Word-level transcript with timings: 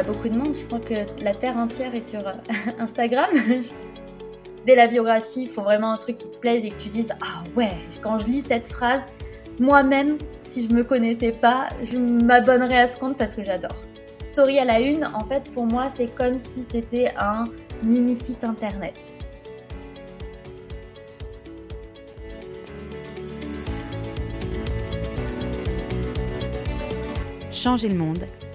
a 0.00 0.02
beaucoup 0.02 0.28
de 0.28 0.34
monde. 0.34 0.54
Je 0.54 0.64
crois 0.66 0.80
que 0.80 1.22
la 1.22 1.34
terre 1.34 1.56
entière 1.56 1.94
est 1.94 2.00
sur 2.00 2.22
Instagram. 2.78 3.28
Dès 4.66 4.74
la 4.74 4.86
biographie, 4.86 5.42
il 5.42 5.48
faut 5.48 5.62
vraiment 5.62 5.92
un 5.92 5.96
truc 5.96 6.16
qui 6.16 6.30
te 6.30 6.36
plaise 6.38 6.64
et 6.64 6.70
que 6.70 6.76
tu 6.76 6.88
dises 6.88 7.12
Ah 7.22 7.44
ouais, 7.56 7.72
quand 8.02 8.18
je 8.18 8.26
lis 8.26 8.40
cette 8.40 8.66
phrase, 8.66 9.02
moi-même, 9.58 10.16
si 10.40 10.68
je 10.68 10.74
me 10.74 10.84
connaissais 10.84 11.32
pas, 11.32 11.68
je 11.82 11.98
m'abonnerais 11.98 12.78
à 12.78 12.86
ce 12.86 12.96
compte 12.96 13.16
parce 13.18 13.34
que 13.34 13.42
j'adore. 13.42 13.76
Story 14.32 14.58
à 14.58 14.64
la 14.64 14.80
une, 14.80 15.04
en 15.04 15.26
fait, 15.26 15.50
pour 15.50 15.66
moi, 15.66 15.88
c'est 15.88 16.08
comme 16.14 16.38
si 16.38 16.62
c'était 16.62 17.12
un 17.18 17.44
mini 17.82 18.14
site 18.16 18.44
internet. 18.44 19.14
Changer 27.50 27.88
le 27.88 27.96
monde, 27.96 28.24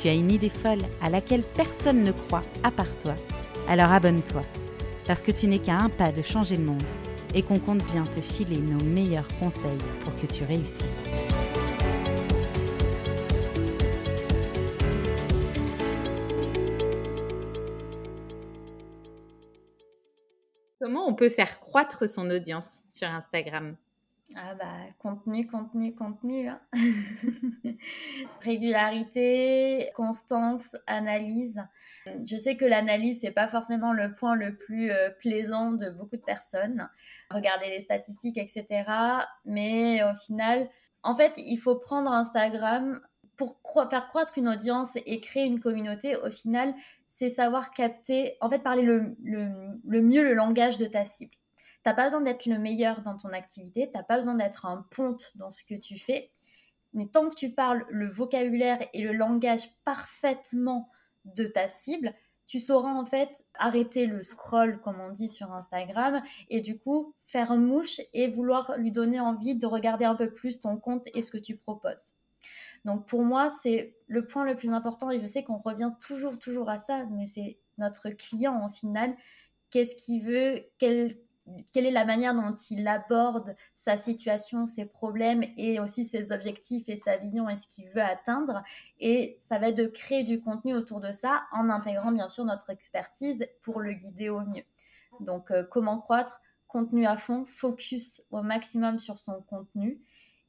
tu 0.00 0.08
as 0.08 0.14
une 0.14 0.30
idée 0.30 0.48
folle 0.48 0.82
à 1.00 1.10
laquelle 1.10 1.42
personne 1.42 2.04
ne 2.04 2.12
croit 2.12 2.44
à 2.62 2.70
part 2.70 2.96
toi, 2.98 3.14
alors 3.68 3.92
abonne-toi, 3.92 4.42
parce 5.06 5.22
que 5.22 5.30
tu 5.30 5.46
n'es 5.46 5.58
qu'à 5.58 5.76
un 5.76 5.88
pas 5.88 6.12
de 6.12 6.22
changer 6.22 6.56
le 6.56 6.64
monde 6.64 6.82
et 7.34 7.42
qu'on 7.42 7.58
compte 7.58 7.84
bien 7.84 8.04
te 8.06 8.20
filer 8.20 8.58
nos 8.58 8.84
meilleurs 8.84 9.28
conseils 9.38 9.78
pour 10.00 10.14
que 10.16 10.26
tu 10.26 10.44
réussisses. 10.44 11.04
Comment 20.80 21.06
on 21.08 21.14
peut 21.14 21.30
faire 21.30 21.60
croître 21.60 22.08
son 22.08 22.28
audience 22.28 22.80
sur 22.90 23.08
Instagram? 23.08 23.76
Ah 24.36 24.54
bah, 24.54 24.66
contenu, 24.98 25.46
contenu, 25.46 25.94
contenu. 25.94 26.48
Hein. 26.48 26.60
Régularité, 28.40 29.90
constance, 29.94 30.76
analyse. 30.86 31.62
Je 32.26 32.36
sais 32.36 32.56
que 32.56 32.64
l'analyse, 32.64 33.20
c'est 33.20 33.30
pas 33.30 33.46
forcément 33.46 33.92
le 33.92 34.14
point 34.14 34.34
le 34.34 34.56
plus 34.56 34.90
euh, 34.90 35.10
plaisant 35.10 35.72
de 35.72 35.90
beaucoup 35.90 36.16
de 36.16 36.22
personnes. 36.22 36.88
Regarder 37.30 37.68
les 37.68 37.80
statistiques, 37.80 38.38
etc. 38.38 38.88
Mais 39.44 40.02
au 40.04 40.14
final, 40.14 40.68
en 41.02 41.14
fait, 41.14 41.34
il 41.36 41.56
faut 41.56 41.76
prendre 41.76 42.10
Instagram 42.10 43.00
pour 43.36 43.60
faire 43.90 44.08
croître 44.08 44.38
une 44.38 44.48
audience 44.48 44.96
et 45.04 45.20
créer 45.20 45.44
une 45.44 45.60
communauté. 45.60 46.16
Au 46.16 46.30
final, 46.30 46.74
c'est 47.06 47.28
savoir 47.28 47.72
capter, 47.72 48.36
en 48.40 48.48
fait, 48.48 48.60
parler 48.60 48.82
le, 48.82 49.16
le 49.22 50.00
mieux 50.00 50.22
le 50.22 50.34
langage 50.34 50.78
de 50.78 50.86
ta 50.86 51.04
cible. 51.04 51.34
T'as 51.82 51.94
pas 51.94 52.04
besoin 52.04 52.20
d'être 52.20 52.46
le 52.46 52.58
meilleur 52.58 53.02
dans 53.02 53.16
ton 53.16 53.30
activité, 53.30 53.90
t'as 53.90 54.02
pas 54.02 54.16
besoin 54.16 54.34
d'être 54.34 54.66
un 54.66 54.86
ponte 54.90 55.32
dans 55.36 55.50
ce 55.50 55.64
que 55.64 55.74
tu 55.74 55.98
fais. 55.98 56.30
Mais 56.92 57.06
tant 57.06 57.28
que 57.28 57.34
tu 57.34 57.50
parles 57.50 57.84
le 57.88 58.10
vocabulaire 58.10 58.86
et 58.92 59.02
le 59.02 59.12
langage 59.12 59.68
parfaitement 59.84 60.90
de 61.24 61.46
ta 61.46 61.66
cible, 61.68 62.14
tu 62.46 62.60
sauras 62.60 62.92
en 62.92 63.04
fait 63.04 63.46
arrêter 63.54 64.06
le 64.06 64.22
scroll, 64.22 64.78
comme 64.80 65.00
on 65.00 65.10
dit 65.10 65.28
sur 65.28 65.52
Instagram, 65.52 66.22
et 66.50 66.60
du 66.60 66.78
coup 66.78 67.14
faire 67.24 67.56
mouche 67.56 68.00
et 68.12 68.28
vouloir 68.28 68.76
lui 68.76 68.92
donner 68.92 69.20
envie 69.20 69.54
de 69.54 69.66
regarder 69.66 70.04
un 70.04 70.14
peu 70.14 70.30
plus 70.30 70.60
ton 70.60 70.76
compte 70.76 71.08
et 71.14 71.22
ce 71.22 71.30
que 71.30 71.38
tu 71.38 71.56
proposes. 71.56 72.12
Donc 72.84 73.06
pour 73.06 73.22
moi, 73.22 73.48
c'est 73.48 73.96
le 74.06 74.26
point 74.26 74.44
le 74.44 74.54
plus 74.54 74.70
important, 74.70 75.10
et 75.10 75.18
je 75.18 75.26
sais 75.26 75.44
qu'on 75.44 75.56
revient 75.56 75.88
toujours, 76.00 76.38
toujours 76.38 76.68
à 76.68 76.78
ça, 76.78 77.06
mais 77.12 77.26
c'est 77.26 77.58
notre 77.78 78.10
client 78.10 78.54
en 78.54 78.68
final. 78.68 79.16
Qu'est-ce 79.70 79.96
qu'il 79.96 80.22
veut? 80.22 80.64
Quel, 80.78 81.10
quelle 81.72 81.86
est 81.86 81.92
la 81.92 82.04
manière 82.04 82.34
dont 82.34 82.54
il 82.70 82.86
aborde 82.86 83.56
sa 83.74 83.96
situation, 83.96 84.66
ses 84.66 84.86
problèmes 84.86 85.44
et 85.56 85.80
aussi 85.80 86.04
ses 86.04 86.32
objectifs 86.32 86.88
et 86.88 86.96
sa 86.96 87.16
vision 87.16 87.48
et 87.48 87.56
ce 87.56 87.66
qu'il 87.66 87.88
veut 87.88 88.02
atteindre. 88.02 88.62
Et 89.00 89.36
ça 89.40 89.58
va 89.58 89.68
être 89.68 89.76
de 89.76 89.86
créer 89.86 90.22
du 90.22 90.40
contenu 90.40 90.74
autour 90.74 91.00
de 91.00 91.10
ça 91.10 91.42
en 91.52 91.68
intégrant 91.68 92.12
bien 92.12 92.28
sûr 92.28 92.44
notre 92.44 92.70
expertise 92.70 93.46
pour 93.60 93.80
le 93.80 93.92
guider 93.92 94.28
au 94.28 94.40
mieux. 94.40 94.64
Donc 95.20 95.50
euh, 95.50 95.64
comment 95.64 95.98
croître 95.98 96.40
Contenu 96.68 97.04
à 97.04 97.18
fond, 97.18 97.44
focus 97.44 98.22
au 98.30 98.40
maximum 98.40 98.98
sur 98.98 99.18
son 99.18 99.42
contenu 99.42 100.00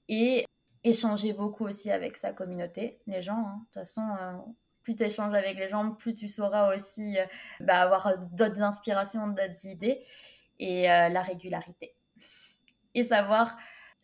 et 0.08 0.46
échanger 0.86 1.34
beaucoup 1.34 1.66
aussi 1.66 1.92
avec 1.92 2.16
sa 2.16 2.32
communauté, 2.32 3.02
les 3.08 3.22
gens. 3.22 3.46
Hein. 3.46 3.58
De 3.58 3.66
toute 3.66 3.74
façon, 3.74 4.08
euh, 4.22 4.38
plus 4.84 4.96
tu 4.96 5.04
échanges 5.04 5.34
avec 5.34 5.58
les 5.58 5.68
gens, 5.68 5.92
plus 5.92 6.14
tu 6.14 6.30
sauras 6.30 6.74
aussi 6.74 7.18
euh, 7.18 7.26
bah, 7.60 7.82
avoir 7.82 8.18
d'autres 8.18 8.62
inspirations, 8.62 9.28
d'autres 9.28 9.66
idées 9.66 10.00
et 10.60 10.90
euh, 10.90 11.10
la 11.10 11.22
régularité. 11.22 11.96
Et 12.96 13.04
savoir 13.04 13.58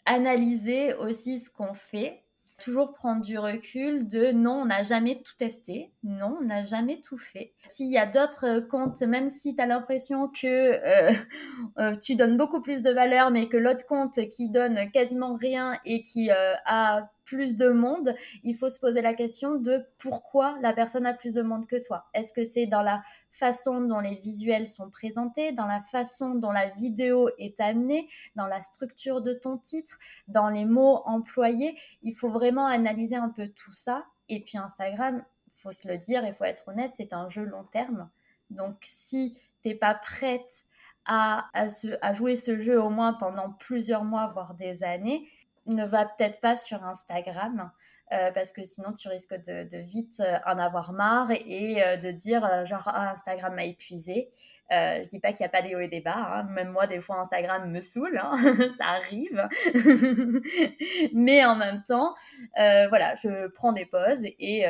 analyser 0.06 0.94
aussi 0.96 1.38
ce 1.38 1.50
qu'on 1.50 1.74
fait 1.74 2.24
toujours 2.60 2.92
prendre 2.92 3.22
du 3.22 3.40
recul 3.40 4.08
de 4.08 4.32
non, 4.32 4.62
on 4.62 4.66
n'a 4.66 4.84
jamais 4.84 5.22
tout 5.22 5.34
testé, 5.38 5.92
non, 6.04 6.38
on 6.42 6.46
n'a 6.46 6.64
jamais 6.64 7.00
tout 7.00 7.18
fait. 7.18 7.54
S'il 7.70 7.90
y 7.90 7.98
a 7.98 8.06
d'autres 8.06 8.60
comptes, 8.60 9.02
même 9.02 9.30
si 9.30 9.56
tu 9.56 9.62
as 9.62 9.66
l'impression 9.66 10.28
que 10.28 10.46
euh, 10.46 11.14
euh, 11.80 11.96
tu 11.96 12.16
donnes 12.16 12.38
beaucoup 12.38 12.62
plus 12.62 12.82
de 12.82 12.92
valeur, 12.92 13.32
mais 13.32 13.48
que 13.48 13.58
l'autre 13.58 13.86
compte 13.88 14.20
qui 14.28 14.50
donne 14.50 14.92
quasiment 14.92 15.36
rien 15.36 15.80
et 15.86 16.02
qui 16.02 16.30
a 16.32 17.10
plus 17.30 17.56
de 17.56 17.70
monde, 17.70 18.16
il 18.44 18.56
faut 18.56 18.70
se 18.70 18.80
poser 18.80 19.02
la 19.02 19.14
question 19.14 19.56
de 19.56 19.86
pourquoi 20.00 20.58
la 20.62 20.74
personne 20.74 21.06
a 21.06 21.14
plus 21.14 21.36
de 21.36 21.44
monde 21.44 21.68
que 21.68 21.76
toi. 21.76 22.08
Est-ce 22.16 22.34
que 22.34 22.44
c'est 22.44 22.66
dans 22.66 22.82
la 22.82 23.04
façon 23.30 23.82
dont 23.82 24.00
les 24.00 24.16
visuels 24.16 24.66
sont 24.66 24.90
présentés, 24.90 25.52
dans 25.52 25.68
la 25.68 25.80
façon 25.80 26.34
dont 26.34 26.52
la 26.52 26.70
vidéo 26.70 27.30
est 27.38 27.60
amenée, 27.60 28.10
dans 28.36 28.48
la 28.48 28.62
structure 28.62 29.22
de 29.22 29.32
ton 29.32 29.58
titre, 29.58 30.00
dans 30.28 30.50
les 30.50 30.66
mots 30.66 31.04
employés? 31.06 31.78
Il 32.02 32.14
faut 32.14 32.32
vraiment 32.32 32.66
analyser 32.66 33.16
un 33.16 33.30
peu 33.30 33.48
tout 33.48 33.74
ça. 33.74 34.06
Et 34.28 34.44
puis 34.44 34.58
Instagram, 34.58 35.24
faut 35.52 35.72
se 35.72 35.88
le 35.88 36.00
dire, 36.00 36.26
il 36.26 36.34
faut 36.34 36.46
être 36.46 36.68
honnête, 36.68 36.92
c'est 36.96 37.14
un 37.14 37.28
jeu 37.28 37.44
long 37.44 37.64
terme. 37.66 38.10
Donc 38.50 38.78
si 38.82 39.40
t'es 39.62 39.76
pas 39.76 39.94
prête 39.94 40.66
à, 41.06 41.48
à, 41.54 42.14
jouer 42.14 42.36
ce 42.36 42.60
jeu 42.60 42.82
au 42.82 42.90
moins 42.90 43.14
pendant 43.14 43.52
plusieurs 43.52 44.04
mois, 44.04 44.28
voire 44.28 44.56
des 44.56 44.84
années, 44.84 45.28
ne 45.66 45.86
va 45.86 46.06
peut-être 46.06 46.40
pas 46.40 46.58
sur 46.58 46.84
Instagram. 46.84 47.72
Euh, 48.12 48.32
parce 48.32 48.52
que 48.52 48.64
sinon 48.64 48.92
tu 48.92 49.08
risques 49.08 49.36
de, 49.36 49.78
vite 49.78 50.20
euh, 50.20 50.40
en 50.48 50.58
avoir 50.58 50.94
marre 50.94 51.30
et, 51.30 51.84
euh, 51.84 51.96
de 51.98 52.10
dire 52.10 52.66
genre 52.66 52.88
ah, 52.88 53.12
Instagram 53.12 53.54
m'a 53.54 53.66
épuisé. 53.66 54.30
je 54.72 55.08
dis 55.10 55.20
pas 55.20 55.32
qu'il 55.32 55.44
n'y 55.44 55.46
a 55.46 55.50
pas 55.50 55.62
des 55.62 55.76
hauts 55.76 55.80
et 55.80 55.88
des 55.88 56.02
bas, 56.02 56.16
hein. 56.18 56.44
même 56.44 56.70
moi 56.70 56.88
des 56.88 57.02
fois 57.02 57.20
Instagram 57.20 57.70
me 57.70 57.80
saoule, 57.80 58.20
hein. 58.20 58.34
ça 58.78 58.86
arrive. 58.86 59.48
Mais 61.14 61.46
en 61.46 61.56
même 61.56 61.84
temps, 61.84 62.16
voilà, 62.56 63.14
je 63.14 63.48
prends 63.50 63.74
des 63.74 63.86
pauses 63.86 64.26
et, 64.26 64.62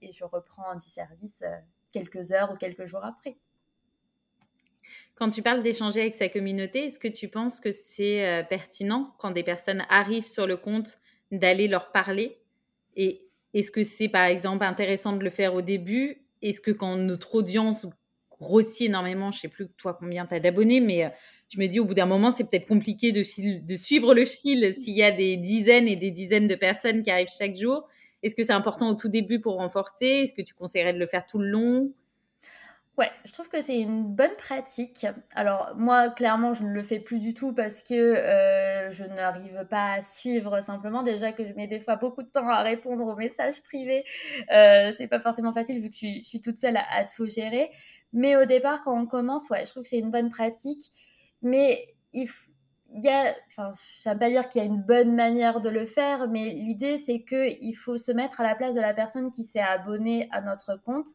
et 0.00 0.12
je 0.12 0.24
reprends 0.24 0.74
du 0.74 0.88
service 0.88 1.44
quelques 1.92 2.32
heures 2.32 2.50
ou 2.52 2.56
quelques 2.56 2.86
jours 2.86 3.04
après. 3.04 3.36
Quand 5.14 5.30
tu 5.30 5.42
parles 5.42 5.62
d'échanger 5.62 6.00
avec 6.00 6.14
sa 6.14 6.28
communauté, 6.28 6.86
est-ce 6.86 6.98
que 6.98 7.08
tu 7.08 7.28
penses 7.28 7.60
que 7.60 7.72
c'est 7.72 8.26
euh, 8.26 8.42
pertinent 8.42 9.14
quand 9.18 9.30
des 9.30 9.42
personnes 9.42 9.84
arrivent 9.88 10.26
sur 10.26 10.46
le 10.46 10.56
compte 10.56 10.98
d'aller 11.32 11.68
leur 11.68 11.92
parler? 11.92 12.38
Et 12.96 13.20
est-ce 13.54 13.70
que 13.70 13.82
c'est 13.82 14.08
par 14.08 14.24
exemple 14.24 14.64
intéressant 14.64 15.14
de 15.14 15.24
le 15.24 15.30
faire 15.30 15.54
au 15.54 15.62
début? 15.62 16.22
Est-ce 16.42 16.60
que 16.60 16.70
quand 16.70 16.96
notre 16.96 17.34
audience 17.34 17.88
grossit 18.40 18.88
énormément, 18.88 19.30
je 19.30 19.40
sais 19.40 19.48
plus 19.48 19.68
toi 19.76 19.96
combien 19.98 20.26
tu 20.26 20.34
as 20.34 20.40
d'abonnés, 20.40 20.80
mais 20.80 21.04
euh, 21.04 21.08
je 21.48 21.58
me 21.58 21.66
dis 21.66 21.80
au 21.80 21.84
bout 21.84 21.94
d'un 21.94 22.06
moment, 22.06 22.30
c'est 22.30 22.44
peut-être 22.44 22.68
compliqué 22.68 23.10
de, 23.12 23.22
suivre 23.22 24.14
le 24.14 24.24
fil 24.24 24.74
s'il 24.74 24.94
y 24.94 25.02
a 25.02 25.10
des 25.10 25.36
dizaines 25.36 25.88
et 25.88 25.96
des 25.96 26.10
dizaines 26.10 26.46
de 26.46 26.54
personnes 26.54 27.02
qui 27.02 27.10
arrivent 27.10 27.32
chaque 27.36 27.56
jour. 27.56 27.88
Est-ce 28.22 28.34
que 28.34 28.44
c'est 28.44 28.52
important 28.52 28.88
au 28.88 28.94
tout 28.94 29.08
début 29.08 29.40
pour 29.40 29.56
renforcer? 29.56 30.06
Est-ce 30.06 30.34
que 30.34 30.42
tu 30.42 30.54
conseillerais 30.54 30.92
de 30.92 30.98
le 30.98 31.06
faire 31.06 31.26
tout 31.26 31.38
le 31.38 31.48
long? 31.48 31.92
Ouais, 32.98 33.12
je 33.24 33.32
trouve 33.32 33.48
que 33.48 33.60
c'est 33.60 33.78
une 33.78 34.02
bonne 34.02 34.34
pratique. 34.36 35.06
Alors 35.36 35.72
moi, 35.76 36.10
clairement, 36.10 36.52
je 36.52 36.64
ne 36.64 36.72
le 36.72 36.82
fais 36.82 36.98
plus 36.98 37.20
du 37.20 37.32
tout 37.32 37.52
parce 37.54 37.84
que 37.84 37.94
euh, 37.94 38.90
je 38.90 39.04
n'arrive 39.04 39.64
pas 39.70 39.92
à 39.92 40.00
suivre 40.00 40.60
simplement. 40.60 41.04
Déjà 41.04 41.30
que 41.30 41.44
je 41.44 41.52
mets 41.52 41.68
des 41.68 41.78
fois 41.78 41.94
beaucoup 41.94 42.24
de 42.24 42.28
temps 42.28 42.48
à 42.48 42.60
répondre 42.62 43.06
aux 43.06 43.14
messages 43.14 43.62
privés, 43.62 44.02
euh, 44.52 44.90
c'est 44.96 45.06
pas 45.06 45.20
forcément 45.20 45.52
facile 45.52 45.80
vu 45.80 45.90
que 45.90 45.94
je 45.94 46.22
suis, 46.24 46.40
toute 46.40 46.58
seule 46.58 46.76
à, 46.76 47.04
tout 47.04 47.28
gérer. 47.28 47.70
Mais 48.12 48.34
au 48.34 48.46
départ, 48.46 48.82
quand 48.82 49.00
on 49.00 49.06
commence, 49.06 49.48
ouais, 49.50 49.64
je 49.64 49.70
trouve 49.70 49.84
que 49.84 49.88
c'est 49.88 50.00
une 50.00 50.10
bonne 50.10 50.28
pratique. 50.28 50.90
Mais 51.40 51.94
il, 52.12 52.28
y 52.94 53.08
a, 53.08 53.32
enfin, 53.46 53.70
j'aime 54.02 54.18
pas 54.18 54.28
dire 54.28 54.48
qu'il 54.48 54.60
y 54.60 54.64
a 54.64 54.66
une 54.66 54.82
bonne 54.82 55.14
manière 55.14 55.60
de 55.60 55.68
le 55.68 55.86
faire, 55.86 56.26
mais 56.28 56.48
l'idée 56.48 56.96
c'est 56.96 57.20
que 57.20 57.48
il 57.62 57.74
faut 57.74 57.96
se 57.96 58.10
mettre 58.10 58.40
à 58.40 58.44
la 58.44 58.56
place 58.56 58.74
de 58.74 58.80
la 58.80 58.92
personne 58.92 59.30
qui 59.30 59.44
s'est 59.44 59.60
abonnée 59.60 60.28
à 60.32 60.40
notre 60.40 60.74
compte 60.82 61.10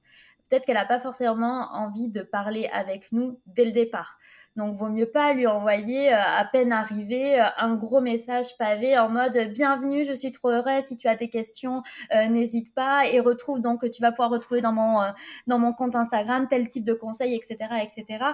peut-être 0.54 0.68
qu'elle 0.68 0.76
n'a 0.76 0.86
pas 0.86 1.00
forcément 1.00 1.68
envie 1.74 2.10
de 2.10 2.22
parler 2.22 2.70
avec 2.72 3.12
nous 3.12 3.40
dès 3.48 3.66
le 3.66 3.72
départ. 3.72 4.20
Donc, 4.56 4.76
vaut 4.76 4.90
mieux 4.90 5.10
pas 5.10 5.34
lui 5.34 5.48
envoyer 5.48 6.14
euh, 6.14 6.18
à 6.20 6.46
peine 6.46 6.72
arrivé 6.72 7.42
euh, 7.42 7.46
un 7.58 7.74
gros 7.74 8.02
message 8.02 8.56
pavé 8.60 8.96
en 9.00 9.10
mode 9.10 9.36
bienvenue, 9.52 10.04
je 10.04 10.14
suis 10.14 10.32
trop 10.32 10.50
heureuse. 10.50 10.84
Si 10.84 10.96
tu 10.96 11.08
as 11.08 11.16
des 11.16 11.28
questions, 11.28 11.82
euh, 12.14 12.28
n'hésite 12.28 12.72
pas 12.76 13.08
et 13.08 13.20
retrouve 13.20 13.62
donc 13.62 13.90
tu 13.90 14.00
vas 14.04 14.12
pouvoir 14.12 14.30
retrouver 14.30 14.62
dans 14.62 14.74
mon 14.74 15.02
dans 15.48 15.58
mon 15.58 15.74
compte 15.74 15.96
Instagram 15.96 16.48
tel 16.48 16.68
type 16.68 16.84
de 16.84 16.94
conseils, 16.94 17.34
etc., 17.34 17.58
etc 17.82 18.26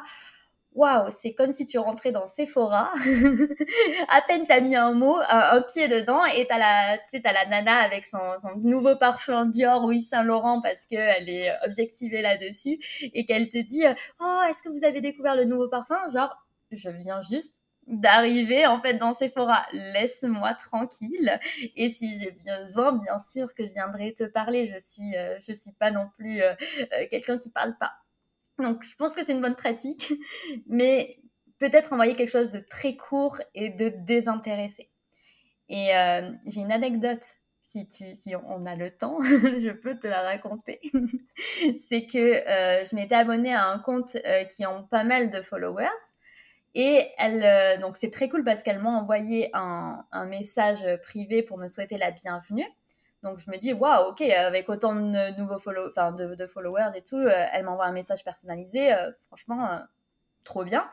waouh, 0.73 1.09
c'est 1.09 1.33
comme 1.33 1.51
si 1.51 1.65
tu 1.65 1.77
rentrais 1.79 2.11
dans 2.11 2.25
Sephora. 2.25 2.91
à 4.09 4.21
peine 4.21 4.43
t'as 4.47 4.61
mis 4.61 4.75
un 4.75 4.93
mot, 4.93 5.17
un, 5.27 5.61
pied 5.61 5.87
dedans, 5.87 6.25
et 6.25 6.47
t'as 6.47 6.57
la, 6.57 6.97
t'as 7.11 7.33
la 7.33 7.45
nana 7.45 7.77
avec 7.77 8.05
son, 8.05 8.19
nouveau 8.57 8.95
parfum 8.95 9.45
Dior 9.45 9.83
ou 9.83 9.91
Yves 9.91 10.07
Saint 10.09 10.23
Laurent 10.23 10.61
parce 10.61 10.85
qu'elle 10.85 11.29
est 11.29 11.51
objectivée 11.65 12.21
là-dessus 12.21 12.79
et 13.13 13.25
qu'elle 13.25 13.49
te 13.49 13.57
dit, 13.57 13.83
oh, 14.19 14.41
est-ce 14.49 14.61
que 14.61 14.69
vous 14.69 14.85
avez 14.85 15.01
découvert 15.01 15.35
le 15.35 15.45
nouveau 15.45 15.67
parfum? 15.67 15.97
Genre, 16.11 16.35
je 16.71 16.89
viens 16.89 17.21
juste 17.21 17.63
d'arriver 17.89 18.67
en 18.67 18.79
fait 18.79 18.93
dans 18.93 19.13
Sephora. 19.13 19.65
Laisse-moi 19.73 20.53
tranquille. 20.53 21.39
Et 21.75 21.89
si 21.89 22.19
j'ai 22.19 22.31
besoin, 22.31 22.93
bien 22.93 23.19
sûr 23.19 23.53
que 23.53 23.65
je 23.65 23.73
viendrai 23.73 24.13
te 24.13 24.23
parler. 24.23 24.67
Je 24.67 24.79
suis, 24.79 25.15
euh, 25.17 25.37
je 25.45 25.53
suis 25.53 25.71
pas 25.73 25.91
non 25.91 26.07
plus 26.17 26.41
euh, 26.41 26.53
euh, 26.93 27.07
quelqu'un 27.09 27.37
qui 27.37 27.49
parle 27.49 27.75
pas. 27.77 27.91
Donc, 28.61 28.83
je 28.83 28.95
pense 28.95 29.15
que 29.15 29.25
c'est 29.25 29.33
une 29.33 29.41
bonne 29.41 29.55
pratique, 29.55 30.13
mais 30.67 31.19
peut-être 31.59 31.93
envoyer 31.93 32.15
quelque 32.15 32.31
chose 32.31 32.49
de 32.49 32.59
très 32.59 32.95
court 32.95 33.39
et 33.53 33.69
de 33.69 33.89
désintéressé. 33.89 34.89
Et 35.67 35.95
euh, 35.95 36.31
j'ai 36.45 36.61
une 36.61 36.71
anecdote, 36.71 37.23
si, 37.61 37.87
tu, 37.87 38.15
si 38.15 38.33
on 38.35 38.65
a 38.65 38.75
le 38.75 38.89
temps, 38.89 39.19
je 39.21 39.71
peux 39.71 39.97
te 39.99 40.07
la 40.07 40.21
raconter. 40.21 40.79
c'est 41.77 42.05
que 42.05 42.17
euh, 42.17 42.83
je 42.83 42.95
m'étais 42.95 43.15
abonnée 43.15 43.53
à 43.53 43.67
un 43.67 43.77
compte 43.77 44.17
euh, 44.25 44.45
qui 44.45 44.65
ont 44.65 44.83
pas 44.83 45.03
mal 45.03 45.29
de 45.29 45.41
followers. 45.41 45.87
Et 46.75 47.07
elle, 47.17 47.79
donc 47.79 47.97
c'est 47.97 48.11
très 48.11 48.29
cool 48.29 48.43
parce 48.43 48.61
qu'elle 48.61 48.79
m'a 48.79 48.91
envoyé 48.91 49.49
un, 49.53 50.05
message 50.27 50.85
privé 51.01 51.41
pour 51.41 51.57
me 51.57 51.67
souhaiter 51.67 51.97
la 51.97 52.11
bienvenue. 52.11 52.67
Donc 53.23 53.39
je 53.39 53.51
me 53.51 53.57
dis, 53.57 53.73
waouh, 53.73 54.09
ok, 54.09 54.21
avec 54.21 54.69
autant 54.69 54.95
de 54.95 55.37
nouveaux 55.37 55.57
follow 55.57 55.89
enfin, 55.89 56.11
de, 56.11 56.47
followers 56.47 56.95
et 56.95 57.01
tout, 57.01 57.17
euh, 57.17 57.45
elle 57.51 57.65
m'envoie 57.65 57.85
un 57.85 57.91
message 57.91 58.23
personnalisé, 58.23 58.93
euh, 58.93 59.11
franchement, 59.27 59.65
euh, 59.65 59.79
trop 60.45 60.63
bien. 60.63 60.89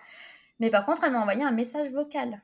Mais 0.59 0.71
par 0.71 0.85
contre, 0.85 1.05
elle 1.05 1.13
m'a 1.13 1.21
envoyé 1.21 1.45
un 1.45 1.53
message 1.53 1.91
vocal. 1.91 2.43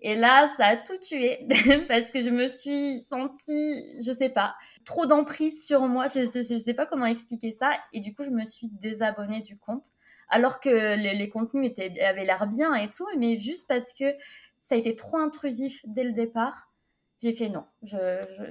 Et 0.00 0.16
là, 0.16 0.48
ça 0.56 0.66
a 0.66 0.76
tout 0.76 0.96
tué 0.98 1.46
parce 1.88 2.10
que 2.10 2.20
je 2.20 2.30
me 2.30 2.46
suis 2.48 2.98
sentie, 2.98 4.02
je 4.02 4.10
sais 4.10 4.30
pas, 4.30 4.56
trop 4.84 5.06
d'emprise 5.06 5.64
sur 5.64 5.82
moi. 5.82 6.06
Je, 6.06 6.24
je, 6.24 6.58
sais 6.58 6.74
pas 6.74 6.86
comment 6.86 7.06
expliquer 7.06 7.52
ça. 7.52 7.70
Et 7.92 8.00
du 8.00 8.14
coup, 8.14 8.24
je 8.24 8.30
me 8.30 8.44
suis 8.44 8.68
désabonnée 8.68 9.42
du 9.42 9.56
compte. 9.58 9.86
Alors 10.28 10.58
que 10.58 10.96
les, 10.96 11.28
contenus 11.28 11.72
avaient 11.78 12.24
l'air 12.24 12.48
bien 12.48 12.74
et 12.74 12.90
tout, 12.90 13.06
mais 13.16 13.38
juste 13.38 13.68
parce 13.68 13.92
que 13.92 14.12
ça 14.60 14.74
a 14.74 14.78
été 14.78 14.96
trop 14.96 15.18
intrusif 15.18 15.82
dès 15.84 16.02
le 16.02 16.12
départ 16.12 16.72
j'ai 17.22 17.32
fait 17.32 17.48
non, 17.48 17.64
je, 17.82 17.96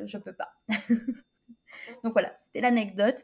je, 0.06 0.18
peux 0.18 0.34
pas. 0.34 0.50
Donc 2.04 2.14
voilà, 2.14 2.34
c'était 2.38 2.62
l'anecdote, 2.62 3.18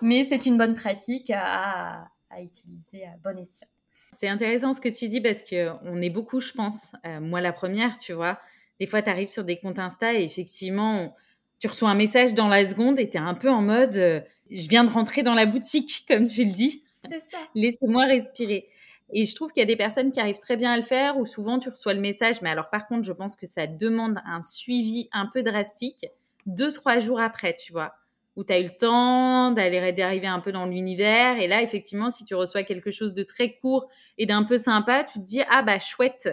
mais 0.00 0.24
c'est 0.24 0.46
une 0.46 0.56
bonne 0.56 0.74
pratique 0.74 1.30
à, 1.34 2.08
à, 2.30 2.40
utiliser 2.40 3.04
à 3.04 3.16
bon 3.22 3.38
escient. 3.38 3.68
C'est 4.16 4.28
intéressant 4.28 4.72
ce 4.72 4.80
que 4.80 4.88
tu 4.88 5.08
dis 5.08 5.20
parce 5.20 5.42
que 5.42 5.70
on 5.84 6.00
est 6.00 6.10
beaucoup, 6.10 6.40
je 6.40 6.52
pense, 6.52 6.92
euh, 7.06 7.20
moi 7.20 7.40
la 7.40 7.52
première, 7.52 7.96
tu 7.96 8.12
vois. 8.12 8.38
Des 8.80 8.86
fois, 8.86 9.02
tu 9.02 9.10
arrives 9.10 9.28
sur 9.28 9.44
des 9.44 9.58
comptes 9.58 9.78
Insta 9.78 10.14
et 10.14 10.22
effectivement, 10.24 11.14
tu 11.58 11.68
reçois 11.68 11.90
un 11.90 11.94
message 11.94 12.34
dans 12.34 12.48
la 12.48 12.66
seconde 12.66 12.98
et 12.98 13.08
tu 13.08 13.16
es 13.16 13.20
un 13.20 13.34
peu 13.34 13.50
en 13.50 13.62
mode 13.62 13.96
euh, 13.96 14.20
je 14.50 14.68
viens 14.68 14.84
de 14.84 14.90
rentrer 14.90 15.22
dans 15.22 15.34
la 15.34 15.46
boutique, 15.46 16.04
comme 16.08 16.26
tu 16.26 16.44
le 16.44 16.52
dis. 16.52 16.82
C'est 17.08 17.20
ça. 17.20 17.38
Laissez-moi 17.54 18.06
respirer. 18.06 18.68
Et 19.12 19.26
je 19.26 19.34
trouve 19.34 19.52
qu'il 19.52 19.60
y 19.60 19.64
a 19.64 19.66
des 19.66 19.76
personnes 19.76 20.10
qui 20.10 20.20
arrivent 20.20 20.38
très 20.38 20.56
bien 20.56 20.72
à 20.72 20.76
le 20.76 20.82
faire, 20.82 21.18
ou 21.18 21.26
souvent 21.26 21.58
tu 21.58 21.68
reçois 21.68 21.94
le 21.94 22.00
message, 22.00 22.40
mais 22.42 22.50
alors 22.50 22.70
par 22.70 22.86
contre, 22.86 23.04
je 23.04 23.12
pense 23.12 23.36
que 23.36 23.46
ça 23.46 23.66
demande 23.66 24.18
un 24.24 24.42
suivi 24.42 25.08
un 25.12 25.26
peu 25.26 25.42
drastique, 25.42 26.06
deux, 26.46 26.72
trois 26.72 26.98
jours 26.98 27.20
après, 27.20 27.54
tu 27.54 27.72
vois, 27.72 27.94
où 28.36 28.44
tu 28.44 28.52
as 28.52 28.60
eu 28.60 28.64
le 28.64 28.76
temps 28.76 29.50
d'aller 29.50 29.92
d'arriver 29.92 30.26
un 30.26 30.40
peu 30.40 30.52
dans 30.52 30.66
l'univers. 30.66 31.38
Et 31.38 31.46
là, 31.46 31.62
effectivement, 31.62 32.10
si 32.10 32.24
tu 32.24 32.34
reçois 32.34 32.62
quelque 32.62 32.90
chose 32.90 33.14
de 33.14 33.22
très 33.22 33.54
court 33.56 33.88
et 34.18 34.26
d'un 34.26 34.42
peu 34.42 34.58
sympa, 34.58 35.04
tu 35.04 35.20
te 35.20 35.24
dis, 35.24 35.42
ah 35.50 35.62
bah 35.62 35.78
chouette, 35.78 36.28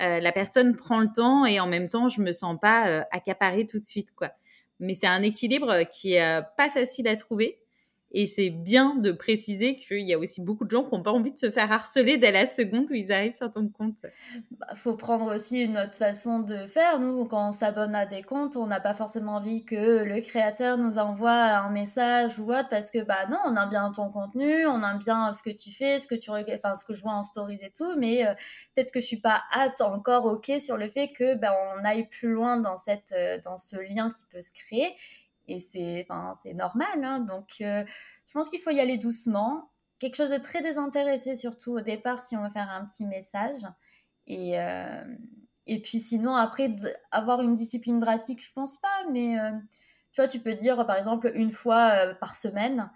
euh, 0.00 0.20
la 0.20 0.32
personne 0.32 0.76
prend 0.76 1.00
le 1.00 1.08
temps 1.14 1.44
et 1.44 1.60
en 1.60 1.66
même 1.66 1.88
temps, 1.88 2.08
je 2.08 2.22
me 2.22 2.32
sens 2.32 2.56
pas 2.60 2.88
euh, 2.88 3.02
accaparée 3.10 3.66
tout 3.66 3.78
de 3.78 3.84
suite, 3.84 4.14
quoi. 4.14 4.30
Mais 4.78 4.94
c'est 4.94 5.06
un 5.06 5.22
équilibre 5.22 5.82
qui 5.90 6.14
est 6.14 6.22
euh, 6.24 6.42
pas 6.56 6.70
facile 6.70 7.06
à 7.06 7.16
trouver. 7.16 7.59
Et 8.12 8.26
c'est 8.26 8.50
bien 8.50 8.96
de 8.96 9.12
préciser 9.12 9.76
qu'il 9.76 10.00
y 10.00 10.12
a 10.12 10.18
aussi 10.18 10.40
beaucoup 10.40 10.64
de 10.64 10.70
gens 10.70 10.82
qui 10.82 10.94
n'ont 10.94 11.02
pas 11.02 11.12
envie 11.12 11.32
de 11.32 11.38
se 11.38 11.50
faire 11.50 11.70
harceler 11.70 12.16
dès 12.16 12.32
la 12.32 12.46
seconde 12.46 12.90
où 12.90 12.94
ils 12.94 13.12
arrivent 13.12 13.34
sur 13.34 13.50
ton 13.50 13.68
compte. 13.68 13.98
Il 14.34 14.56
bah, 14.58 14.74
faut 14.74 14.94
prendre 14.94 15.34
aussi 15.34 15.62
une 15.62 15.78
autre 15.78 15.96
façon 15.96 16.40
de 16.40 16.66
faire. 16.66 16.98
Nous, 16.98 17.24
quand 17.26 17.48
on 17.48 17.52
s'abonne 17.52 17.94
à 17.94 18.06
des 18.06 18.22
comptes, 18.22 18.56
on 18.56 18.66
n'a 18.66 18.80
pas 18.80 18.94
forcément 18.94 19.36
envie 19.36 19.64
que 19.64 20.04
le 20.04 20.20
créateur 20.20 20.76
nous 20.76 20.98
envoie 20.98 21.30
un 21.30 21.70
message 21.70 22.38
ou 22.38 22.50
autre 22.50 22.68
parce 22.68 22.90
que 22.90 22.98
bah 22.98 23.26
non, 23.30 23.38
on 23.46 23.56
aime 23.56 23.68
bien 23.68 23.92
ton 23.92 24.10
contenu, 24.10 24.66
on 24.66 24.82
aime 24.82 24.98
bien 24.98 25.32
ce 25.32 25.42
que 25.42 25.50
tu 25.50 25.70
fais, 25.70 25.98
ce 25.98 26.06
que 26.06 26.14
tu 26.14 26.30
enfin 26.30 26.74
ce 26.74 26.84
que 26.84 26.94
je 26.94 27.02
vois 27.02 27.12
en 27.12 27.22
stories 27.22 27.60
et 27.62 27.72
tout, 27.76 27.96
mais 27.96 28.26
euh, 28.26 28.34
peut-être 28.74 28.92
que 28.92 29.00
je 29.00 29.06
suis 29.06 29.20
pas 29.20 29.42
apte 29.52 29.80
encore 29.80 30.26
ok 30.26 30.52
sur 30.58 30.76
le 30.76 30.88
fait 30.88 31.12
que 31.12 31.34
bah, 31.34 31.54
aille 31.84 32.08
plus 32.08 32.32
loin 32.32 32.58
dans 32.58 32.76
cette 32.76 33.12
euh, 33.16 33.38
dans 33.44 33.58
ce 33.58 33.76
lien 33.76 34.10
qui 34.10 34.22
peut 34.30 34.40
se 34.40 34.50
créer 34.52 34.94
et 35.50 35.58
c'est 35.58 36.06
normal. 36.54 37.04
Hein. 37.04 37.20
donc, 37.20 37.56
euh, 37.60 37.84
je 38.26 38.32
pense 38.32 38.48
qu'il 38.48 38.60
faut 38.60 38.70
y 38.70 38.80
aller 38.80 38.98
doucement. 38.98 39.70
Quelque 39.98 40.14
chose 40.14 40.30
de 40.30 40.38
très 40.38 40.62
désintéressé, 40.62 41.34
surtout 41.34 41.72
au 41.72 41.80
départ, 41.80 42.22
si 42.22 42.36
on 42.36 42.42
veut 42.42 42.50
faire 42.50 42.70
un 42.70 42.86
petit 42.86 43.04
message. 43.04 43.66
Et, 44.26 44.58
euh, 44.58 45.04
et 45.66 45.82
puis, 45.82 45.98
sinon, 45.98 46.36
après, 46.36 46.74
avoir 47.10 47.42
une 47.42 47.54
discipline 47.54 47.98
drastique, 47.98 48.42
je 48.42 48.52
pense 48.52 48.78
pas, 48.78 49.04
mais. 49.12 49.38
Euh, 49.38 49.50
tu 50.12 50.20
vois, 50.20 50.26
tu 50.26 50.40
peux 50.40 50.54
dire 50.54 50.84
par 50.86 50.96
exemple 50.96 51.30
une 51.36 51.50
fois 51.50 52.16
par 52.20 52.34
semaine, 52.34 52.90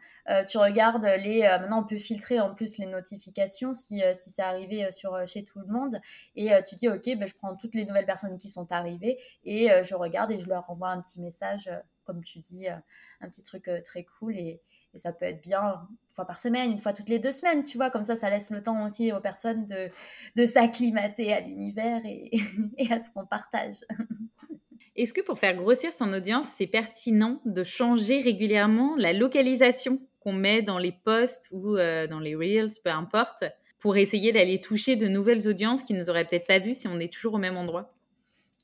tu 0.48 0.58
regardes 0.58 1.04
les. 1.04 1.42
maintenant, 1.42 1.82
on 1.82 1.86
peut 1.86 1.96
filtrer 1.96 2.40
en 2.40 2.52
plus 2.52 2.76
les 2.78 2.86
notifications 2.86 3.72
si, 3.72 4.02
si 4.14 4.30
c'est 4.30 4.42
arrivé 4.42 4.90
sur, 4.90 5.24
chez 5.24 5.44
tout 5.44 5.60
le 5.60 5.66
monde. 5.66 6.00
Et 6.34 6.50
tu 6.66 6.74
dis, 6.74 6.88
OK, 6.88 7.04
ben, 7.04 7.28
je 7.28 7.34
prends 7.34 7.54
toutes 7.54 7.76
les 7.76 7.84
nouvelles 7.84 8.04
personnes 8.04 8.36
qui 8.36 8.48
sont 8.48 8.72
arrivées 8.72 9.16
et 9.44 9.68
je 9.84 9.94
regarde 9.94 10.32
et 10.32 10.38
je 10.38 10.48
leur 10.48 10.68
envoie 10.68 10.88
un 10.88 11.00
petit 11.00 11.20
message 11.20 11.70
comme 12.04 12.22
tu 12.22 12.38
dis, 12.38 12.68
euh, 12.68 12.76
un 13.20 13.28
petit 13.28 13.42
truc 13.42 13.68
euh, 13.68 13.80
très 13.80 14.04
cool 14.04 14.36
et, 14.36 14.60
ça 14.96 15.12
peut 15.12 15.24
être 15.24 15.42
bien 15.42 15.88
une 15.90 16.14
fois 16.14 16.24
par 16.24 16.38
semaine, 16.38 16.70
une 16.70 16.78
fois 16.78 16.92
toutes 16.92 17.08
les 17.08 17.18
deux 17.18 17.32
semaines, 17.32 17.64
tu 17.64 17.78
vois, 17.78 17.90
comme 17.90 18.04
ça, 18.04 18.14
ça 18.14 18.30
laisse 18.30 18.50
le 18.50 18.62
temps 18.62 18.84
aussi 18.84 19.12
aux 19.12 19.18
personnes 19.18 19.66
de, 19.66 19.90
de 20.36 20.46
s'acclimater 20.46 21.32
à 21.32 21.40
l'univers 21.40 22.00
et, 22.04 22.30
et, 22.78 22.92
à 22.92 23.00
ce 23.00 23.10
qu'on 23.10 23.26
partage. 23.26 23.78
Est-ce 24.96 25.12
que 25.12 25.20
pour 25.20 25.40
faire 25.40 25.56
grossir 25.56 25.92
son 25.92 26.12
audience, 26.12 26.46
c'est 26.54 26.68
pertinent 26.68 27.40
de 27.44 27.64
changer 27.64 28.20
régulièrement 28.20 28.94
la 28.96 29.12
localisation 29.12 30.00
qu'on 30.20 30.32
met 30.32 30.62
dans 30.62 30.78
les 30.78 30.92
posts 30.92 31.48
ou 31.50 31.76
euh, 31.76 32.06
dans 32.06 32.20
les 32.20 32.36
reels, 32.36 32.70
peu 32.82 32.90
importe, 32.90 33.42
pour 33.80 33.96
essayer 33.96 34.32
d'aller 34.32 34.60
toucher 34.60 34.96
de 34.96 35.08
nouvelles 35.08 35.48
audiences 35.48 35.82
qui 35.82 35.92
ne 35.92 35.98
nous 35.98 36.10
auraient 36.10 36.24
peut-être 36.24 36.46
pas 36.46 36.58
vues 36.58 36.74
si 36.74 36.88
on 36.88 36.98
est 36.98 37.12
toujours 37.12 37.34
au 37.34 37.38
même 37.38 37.56
endroit? 37.56 37.92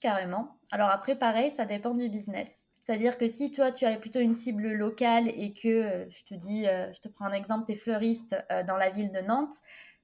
Carrément. 0.01 0.57
Alors 0.71 0.89
après, 0.89 1.17
pareil, 1.17 1.51
ça 1.51 1.67
dépend 1.67 1.95
du 1.95 2.09
business. 2.09 2.67
C'est-à-dire 2.91 3.19
que 3.19 3.29
si 3.29 3.53
toi, 3.53 3.71
tu 3.71 3.85
as 3.85 3.97
plutôt 3.97 4.19
une 4.19 4.35
cible 4.35 4.73
locale 4.73 5.29
et 5.29 5.55
que, 5.55 5.69
euh, 5.69 6.11
je 6.11 6.25
te 6.25 6.35
dis, 6.35 6.67
euh, 6.67 6.93
je 6.93 6.99
te 6.99 7.07
prends 7.07 7.27
un 7.27 7.33
exemple, 7.33 7.65
tu 7.65 7.71
es 7.71 7.75
fleuriste 7.77 8.35
euh, 8.51 8.65
dans 8.65 8.77
la 8.77 8.91
ville 8.91 9.13
de 9.13 9.21
Nantes, 9.21 9.53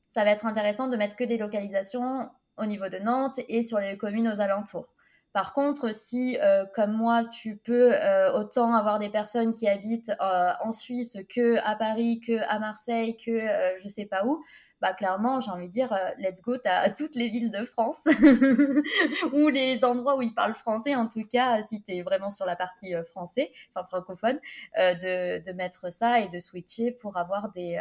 ça 0.06 0.22
va 0.22 0.30
être 0.30 0.46
intéressant 0.46 0.86
de 0.86 0.96
mettre 0.96 1.16
que 1.16 1.24
des 1.24 1.36
localisations 1.36 2.30
au 2.56 2.64
niveau 2.64 2.88
de 2.88 2.98
Nantes 2.98 3.40
et 3.48 3.64
sur 3.64 3.80
les 3.80 3.96
communes 3.98 4.28
aux 4.28 4.40
alentours. 4.40 4.94
Par 5.32 5.52
contre, 5.52 5.92
si, 5.92 6.38
comme 6.74 6.92
moi, 6.92 7.24
tu 7.26 7.56
peux 7.56 7.92
autant 8.34 8.72
avoir 8.72 8.98
des 8.98 9.10
personnes 9.10 9.52
qui 9.52 9.68
habitent 9.68 10.12
en 10.18 10.72
Suisse 10.72 11.18
que 11.28 11.58
à 11.58 11.74
Paris, 11.74 12.20
que 12.26 12.40
à 12.48 12.58
Marseille, 12.58 13.18
que 13.18 13.40
je 13.76 13.88
sais 13.88 14.06
pas 14.06 14.24
où, 14.24 14.42
bah 14.80 14.92
clairement, 14.92 15.40
j'ai 15.40 15.50
envie 15.50 15.68
de 15.68 15.72
dire, 15.72 15.92
euh, 15.92 16.10
let's 16.18 16.42
go, 16.42 16.56
à 16.64 16.90
toutes 16.90 17.14
les 17.14 17.28
villes 17.28 17.50
de 17.50 17.64
France 17.64 18.04
ou 19.32 19.48
les 19.48 19.84
endroits 19.84 20.16
où 20.16 20.22
ils 20.22 20.34
parlent 20.34 20.54
français, 20.54 20.94
en 20.94 21.08
tout 21.08 21.24
cas, 21.26 21.62
si 21.62 21.82
tu 21.82 21.96
es 21.96 22.02
vraiment 22.02 22.30
sur 22.30 22.44
la 22.44 22.56
partie 22.56 22.94
euh, 22.94 23.04
français, 23.04 23.52
enfin 23.74 23.86
francophone, 23.86 24.38
euh, 24.78 24.94
de, 24.94 25.42
de, 25.42 25.52
mettre 25.52 25.90
ça 25.90 26.20
et 26.20 26.28
de 26.28 26.38
switcher 26.38 26.92
pour 26.92 27.16
avoir 27.16 27.50
des, 27.52 27.80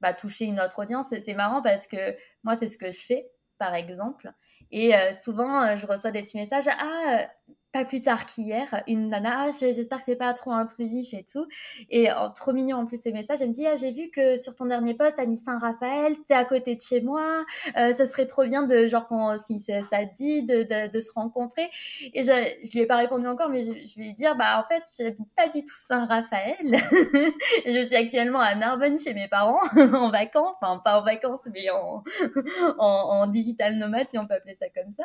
bah, 0.00 0.12
toucher 0.12 0.44
une 0.44 0.60
autre 0.60 0.82
audience. 0.82 1.14
C'est 1.18 1.34
marrant 1.34 1.62
parce 1.62 1.86
que 1.86 2.16
moi, 2.44 2.54
c'est 2.54 2.68
ce 2.68 2.76
que 2.76 2.90
je 2.90 3.00
fais, 3.00 3.30
par 3.58 3.74
exemple. 3.74 4.30
Et 4.70 4.92
souvent, 5.20 5.74
je 5.76 5.86
reçois 5.86 6.10
des 6.10 6.22
petits 6.22 6.36
messages, 6.36 6.68
ah, 6.68 7.26
pas 7.72 7.84
plus 7.84 8.00
tard 8.00 8.26
qu'hier, 8.26 8.82
une 8.86 9.08
nana, 9.08 9.46
ah, 9.46 9.50
j'espère 9.50 9.98
que 9.98 10.04
c'est 10.04 10.16
pas 10.16 10.32
trop 10.32 10.50
intrusif 10.52 11.14
et 11.14 11.24
tout. 11.24 11.46
Et 11.88 12.08
oh, 12.10 12.28
trop 12.34 12.52
mignon 12.52 12.78
en 12.78 12.86
plus 12.86 13.00
ces 13.00 13.12
messages. 13.12 13.40
Elle 13.40 13.48
me 13.48 13.52
dit, 13.52 13.66
ah, 13.66 13.76
j'ai 13.76 13.92
vu 13.92 14.10
que 14.10 14.36
sur 14.36 14.54
ton 14.54 14.66
dernier 14.66 14.94
post, 14.94 15.16
t'as 15.16 15.26
mis 15.26 15.36
Saint-Raphaël, 15.36 16.14
t'es 16.26 16.34
à 16.34 16.44
côté 16.44 16.74
de 16.74 16.80
chez 16.80 17.00
moi, 17.00 17.44
euh, 17.76 17.92
ça 17.92 18.06
serait 18.06 18.26
trop 18.26 18.44
bien 18.44 18.64
de, 18.64 18.86
genre, 18.86 19.08
si 19.38 19.58
ça 19.58 19.80
dit, 20.14 20.42
de, 20.42 20.62
de, 20.62 20.90
de, 20.90 21.00
se 21.00 21.12
rencontrer. 21.12 21.70
Et 22.14 22.22
je, 22.22 22.32
je 22.64 22.72
lui 22.72 22.80
ai 22.80 22.86
pas 22.86 22.96
répondu 22.96 23.26
encore, 23.26 23.48
mais 23.48 23.62
je, 23.62 23.72
je 23.72 24.00
lui 24.00 24.10
ai 24.10 24.12
dit, 24.12 24.24
bah, 24.36 24.60
en 24.60 24.64
fait, 24.64 24.82
j'habite 24.98 25.28
pas 25.36 25.48
du 25.48 25.64
tout 25.64 25.76
Saint-Raphaël. 25.76 26.56
je 27.66 27.84
suis 27.84 27.96
actuellement 27.96 28.40
à 28.40 28.54
Narbonne 28.54 28.98
chez 28.98 29.14
mes 29.14 29.28
parents, 29.28 29.60
en 29.94 30.10
vacances, 30.10 30.56
enfin, 30.60 30.80
pas 30.84 31.00
en 31.00 31.04
vacances, 31.04 31.42
mais 31.52 31.70
en, 31.70 32.02
en, 32.78 32.84
en, 32.86 33.26
digital 33.26 33.76
nomade, 33.76 34.08
si 34.10 34.18
on 34.18 34.26
peut 34.26 34.34
appeler 34.34 34.54
ça 34.54 34.66
comme 34.70 34.90
ça. 34.90 35.04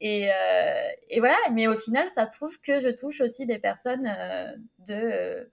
Et, 0.00 0.28
euh, 0.30 0.88
et 1.16 1.18
voilà, 1.18 1.38
mais 1.50 1.66
au 1.66 1.74
final, 1.74 2.10
ça 2.10 2.26
prouve 2.26 2.60
que 2.60 2.78
je 2.78 2.90
touche 2.90 3.22
aussi 3.22 3.46
des 3.46 3.58
personnes 3.58 4.06
euh, 4.06 4.54
de, 4.86 5.50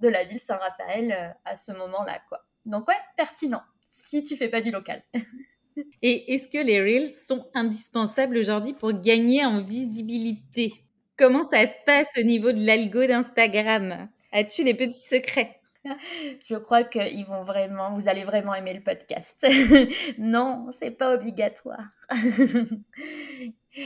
de 0.00 0.08
la 0.08 0.24
ville 0.24 0.38
Saint-Raphaël 0.38 1.10
euh, 1.10 1.28
à 1.46 1.56
ce 1.56 1.72
moment-là. 1.72 2.20
quoi. 2.28 2.44
Donc 2.66 2.86
ouais, 2.86 2.98
pertinent, 3.16 3.62
si 3.82 4.22
tu 4.22 4.36
fais 4.36 4.48
pas 4.50 4.60
du 4.60 4.70
local. 4.70 5.02
Et 6.02 6.34
est-ce 6.34 6.48
que 6.48 6.58
les 6.58 6.82
Reels 6.82 7.08
sont 7.08 7.46
indispensables 7.54 8.36
aujourd'hui 8.36 8.74
pour 8.74 8.92
gagner 8.92 9.42
en 9.46 9.62
visibilité? 9.62 10.74
Comment 11.16 11.48
ça 11.48 11.66
se 11.66 11.76
passe 11.86 12.12
au 12.18 12.22
niveau 12.22 12.52
de 12.52 12.66
l'algo 12.66 13.06
d'Instagram? 13.06 14.10
As-tu 14.32 14.64
les 14.64 14.74
petits 14.74 15.00
secrets? 15.00 15.55
je 16.44 16.56
crois 16.56 16.84
qu'ils 16.84 17.24
vont 17.24 17.42
vraiment, 17.42 17.92
vous 17.92 18.08
allez 18.08 18.24
vraiment 18.24 18.54
aimer 18.54 18.74
le 18.74 18.82
podcast. 18.82 19.46
non, 20.18 20.68
c'est 20.70 20.90
pas 20.90 21.14
obligatoire. 21.14 21.88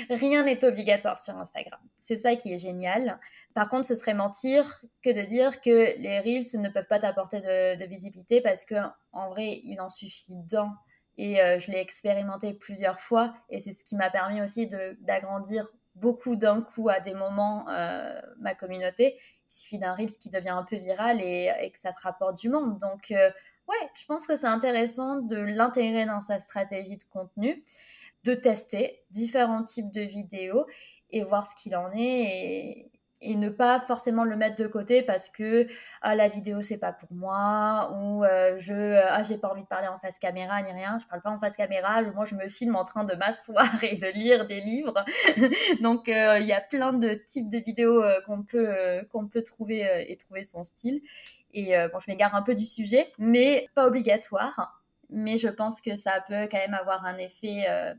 Rien 0.09 0.45
n'est 0.45 0.64
obligatoire 0.64 1.19
sur 1.19 1.37
Instagram. 1.37 1.80
C'est 1.99 2.16
ça 2.16 2.37
qui 2.37 2.52
est 2.52 2.59
génial. 2.59 3.19
Par 3.54 3.69
contre, 3.69 3.87
ce 3.87 3.95
serait 3.97 4.14
mentir 4.14 4.64
que 5.02 5.11
de 5.11 5.26
dire 5.26 5.61
que 5.61 5.99
les 5.99 6.21
Reels 6.21 6.61
ne 6.61 6.69
peuvent 6.69 6.87
pas 6.87 7.00
t'apporter 7.00 7.40
de, 7.40 7.85
visibilité 7.87 8.40
parce 8.40 8.64
que 8.64 8.76
en 9.12 9.30
vrai, 9.30 9.61
il 9.64 9.80
en 9.80 9.88
suffit 9.88 10.37
d'un. 10.50 10.76
Et 11.19 11.42
euh, 11.42 11.59
je 11.59 11.73
l'ai 11.73 11.78
expérimenté 11.78 12.54
plusieurs 12.54 13.00
fois 13.00 13.35
et 13.50 13.59
c'est 13.59 13.73
ce 13.73 13.83
qui 13.85 13.97
m'a 13.97 14.11
permis 14.11 14.40
aussi 14.40 14.69
d'agrandir 15.00 15.66
beaucoup 15.97 16.37
d'un 16.37 16.62
coup 16.62 16.88
à 16.88 17.00
des 17.00 17.14
moments 17.14 17.69
euh, 17.69 18.21
ma 18.38 18.54
communauté. 18.54 19.19
Il 19.50 19.54
suffit 19.54 19.78
d'un 19.78 19.95
Reels 19.95 20.16
qui 20.19 20.30
devient 20.30 20.50
un 20.50 20.62
peu 20.62 20.76
viral 20.76 21.21
et, 21.21 21.71
que 21.73 21.78
ça 21.78 21.92
te 21.92 22.00
rapporte 22.02 22.38
du 22.38 22.49
monde. 22.49 22.78
Donc, 22.78 23.11
euh, 23.11 23.30
ouais, 23.69 23.90
je 23.99 24.07
pense 24.07 24.26
que 24.26 24.37
c'est 24.37 24.47
intéressant 24.47 25.16
de 25.21 25.37
l'intégrer 25.37 26.07
dans 26.07 26.21
sa 26.21 26.38
stratégie 26.38 26.97
de 26.97 27.04
contenu 27.11 27.64
de 28.25 28.35
tester 28.35 29.02
différents 29.11 29.64
types 29.64 29.90
de 29.90 30.02
vidéos 30.02 30.66
et 31.11 31.23
voir 31.23 31.45
ce 31.45 31.54
qu'il 31.54 31.75
en 31.75 31.90
est 31.95 32.90
ne 33.23 33.49
pas 33.49 33.79
forcément 33.79 34.25
le 34.25 34.37
mettre 34.37 34.57
de 34.57 34.67
côté 34.67 35.03
parce 35.03 35.29
que 35.29 35.67
ah, 36.03 36.15
la 36.15 36.29
vidéo 36.29 36.62
c'est 36.62 36.79
pas 36.79 36.93
pour 36.93 37.12
moi 37.12 37.93
ou 37.95 38.25
euh, 38.25 38.57
je 38.59 39.00
ah 39.09 39.23
j'ai 39.23 39.37
pas 39.37 39.49
envie 39.49 39.62
de 39.62 39.69
parler 39.69 39.89
en 39.89 39.99
face 39.99 40.19
caméra 40.19 40.62
ni 40.62 40.73
rien 40.73 40.99
je 40.99 41.07
parle 41.07 41.21
pas 41.21 41.31
en 41.31 41.39
face 41.39 41.57
caméra 41.57 42.03
moi 42.15 42.25
je 42.25 42.35
me 42.35 42.49
filme 42.49 42.77
en 42.77 42.85
train 42.85 43.05
de 43.05 43.15
m'asseoir 43.15 43.69
et 43.85 43.97
de 43.97 44.07
lire 44.07 44.47
des 44.47 44.61
livres. 44.61 45.05
Donc 45.83 46.09
euh, 46.09 46.39
il 46.41 46.47
y 46.47 46.53
a 46.53 46.61
plein 46.61 46.93
de 46.93 47.12
types 47.12 47.49
de 47.49 47.59
vidéos 47.59 48.03
euh, 48.03 48.21
qu'on 48.27 48.43
peut 48.43 49.07
qu'on 49.12 49.27
peut 49.27 49.43
trouver 49.43 49.87
et 50.09 50.17
trouver 50.17 50.43
son 50.43 50.62
style. 50.62 51.03
Et 51.53 51.75
bon 51.93 51.99
je 51.99 52.11
m'égare 52.11 52.35
un 52.35 52.43
peu 52.43 52.55
du 52.55 52.67
sujet 52.67 53.12
mais 53.19 53.69
pas 53.75 53.87
obligatoire. 53.87 54.81
Mais 55.11 55.39
je 55.39 55.49
pense 55.49 55.81
que 55.81 55.97
ça 55.97 56.23
peut 56.27 56.49
quand 56.50 56.59
même 56.59 56.75
avoir 56.75 57.05
un 57.05 57.19
effet, 57.19 57.65
euh, 57.69 57.93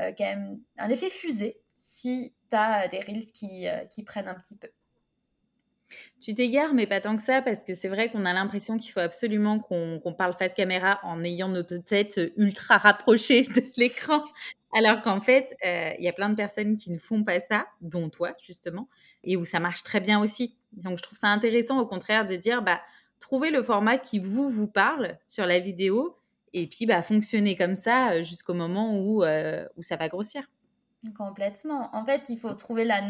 euh, 0.00 0.12
quand 0.16 0.24
même, 0.24 0.60
un 0.78 0.90
effet 0.90 1.08
fusé 1.08 1.56
si 1.84 2.32
tu 2.50 2.56
as 2.56 2.88
des 2.88 3.00
reels 3.00 3.32
qui, 3.32 3.68
euh, 3.68 3.84
qui 3.86 4.02
prennent 4.02 4.28
un 4.28 4.34
petit 4.34 4.56
peu. 4.56 4.68
Tu 6.20 6.34
t'égares, 6.34 6.72
mais 6.72 6.86
pas 6.86 7.00
tant 7.00 7.16
que 7.16 7.22
ça, 7.22 7.42
parce 7.42 7.64
que 7.64 7.74
c'est 7.74 7.88
vrai 7.88 8.10
qu'on 8.10 8.24
a 8.24 8.32
l'impression 8.32 8.78
qu'il 8.78 8.92
faut 8.92 9.00
absolument 9.00 9.58
qu'on 9.58 10.14
parle 10.16 10.34
face 10.38 10.54
caméra 10.54 11.00
en 11.02 11.22
ayant 11.22 11.48
notre 11.48 11.76
tête 11.76 12.18
ultra 12.36 12.78
rapprochée 12.78 13.42
de 13.42 13.62
l'écran, 13.76 14.22
alors 14.74 15.02
qu'en 15.02 15.20
fait, 15.20 15.54
il 15.62 16.02
y 16.02 16.08
a 16.08 16.14
plein 16.14 16.30
de 16.30 16.34
personnes 16.34 16.78
qui 16.78 16.90
ne 16.90 16.96
font 16.98 17.24
pas 17.24 17.40
ça, 17.40 17.66
dont 17.82 18.08
toi, 18.08 18.34
justement, 18.42 18.88
et 19.22 19.36
où 19.36 19.44
ça 19.44 19.60
marche 19.60 19.82
très 19.82 20.00
bien 20.00 20.18
aussi. 20.18 20.56
Donc, 20.72 20.96
je 20.96 21.02
trouve 21.02 21.18
ça 21.18 21.28
intéressant, 21.28 21.78
au 21.78 21.86
contraire, 21.86 22.24
de 22.24 22.36
dire, 22.36 22.62
bah, 22.62 22.80
trouvez 23.20 23.50
le 23.50 23.62
format 23.62 23.98
qui 23.98 24.18
vous, 24.18 24.48
vous 24.48 24.68
parle 24.68 25.18
sur 25.24 25.44
la 25.44 25.58
vidéo, 25.58 26.16
et 26.52 26.66
puis 26.66 26.86
bah, 26.86 27.02
fonctionner 27.02 27.56
comme 27.56 27.76
ça 27.76 28.12
euh, 28.12 28.22
jusqu'au 28.22 28.54
moment 28.54 28.98
où, 28.98 29.24
euh, 29.24 29.66
où 29.76 29.82
ça 29.82 29.96
va 29.96 30.08
grossir. 30.08 30.48
Complètement. 31.16 31.90
En 31.92 32.04
fait, 32.04 32.28
il 32.28 32.38
faut 32.38 32.54
trouver 32.54 32.84
la... 32.84 33.00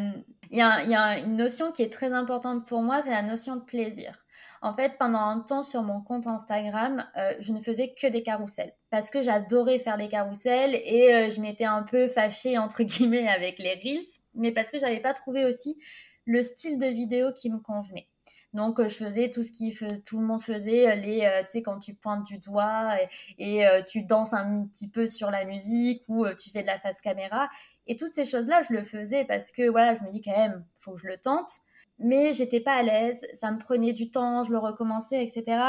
Il 0.50 0.58
y, 0.58 0.62
a, 0.62 0.82
il 0.82 0.90
y 0.90 0.94
a 0.94 1.18
une 1.18 1.37
notion 1.37 1.72
qui 1.72 1.82
est 1.82 1.92
très 1.92 2.12
importante 2.12 2.66
pour 2.66 2.82
moi, 2.82 3.02
c'est 3.02 3.11
la 3.11 3.22
notion 3.22 3.56
de 3.56 3.61
plaisir. 3.61 4.25
En 4.61 4.75
fait, 4.75 4.96
pendant 4.99 5.18
un 5.18 5.40
temps 5.40 5.62
sur 5.62 5.82
mon 5.82 6.00
compte 6.00 6.26
Instagram, 6.26 7.04
euh, 7.16 7.32
je 7.40 7.52
ne 7.52 7.61
faisais 7.61 7.94
que 7.94 8.06
des 8.06 8.22
carousels 8.22 8.72
parce 8.90 9.11
que 9.11 9.20
j'adorais 9.20 9.78
faire 9.78 9.96
des 9.96 10.08
carousels 10.08 10.75
et 10.75 11.30
je 11.30 11.40
m'étais 11.40 11.64
un 11.64 11.82
peu 11.82 12.08
fâchée 12.08 12.58
entre 12.58 12.82
guillemets 12.82 13.28
avec 13.28 13.58
les 13.58 13.75
reels, 13.75 14.04
mais 14.34 14.52
parce 14.52 14.70
que 14.70 14.78
j'avais 14.78 15.00
pas 15.00 15.12
trouvé 15.14 15.44
aussi 15.44 15.78
le 16.26 16.42
style 16.42 16.78
de 16.78 16.87
vidéo 16.87 17.32
qui 17.32 17.50
me 17.50 17.58
convenait. 17.58 18.08
Donc, 18.52 18.80
euh, 18.80 18.88
je 18.88 18.96
faisais 18.96 19.30
tout 19.30 19.42
ce 19.42 19.50
que 19.50 19.96
tout 20.00 20.18
le 20.20 20.26
monde 20.26 20.42
faisait, 20.42 20.90
euh, 20.90 20.94
les, 20.94 21.25
euh, 21.25 21.40
tu 21.40 21.49
sais, 21.49 21.62
quand 21.62 21.78
tu 21.78 21.94
pointes 21.94 22.25
du 22.26 22.38
doigt 22.38 22.96
et, 23.38 23.64
tu 23.87 24.02
danses 24.02 24.34
un 24.34 24.66
petit 24.66 24.88
peu 24.88 25.06
sur 25.06 25.30
la 25.30 25.44
musique 25.44 26.02
ou 26.08 26.26
tu 26.34 26.50
fais 26.50 26.62
de 26.62 26.66
la 26.66 26.78
face 26.78 27.00
caméra. 27.00 27.49
Et 27.86 27.96
toutes 27.96 28.10
ces 28.10 28.24
choses-là, 28.24 28.62
je 28.62 28.72
le 28.72 28.82
faisais 28.82 29.24
parce 29.24 29.50
que, 29.50 29.68
voilà, 29.68 29.94
je 29.94 30.02
me 30.02 30.10
dis 30.10 30.22
quand 30.22 30.36
même, 30.36 30.64
faut 30.78 30.92
que 30.92 31.00
je 31.00 31.08
le 31.08 31.18
tente. 31.18 31.50
Mais 31.98 32.32
j'étais 32.32 32.60
pas 32.60 32.74
à 32.74 32.82
l'aise, 32.82 33.26
ça 33.32 33.50
me 33.52 33.58
prenait 33.58 33.92
du 33.92 34.10
temps, 34.10 34.42
je 34.42 34.50
le 34.50 34.58
recommençais, 34.58 35.22
etc. 35.22 35.60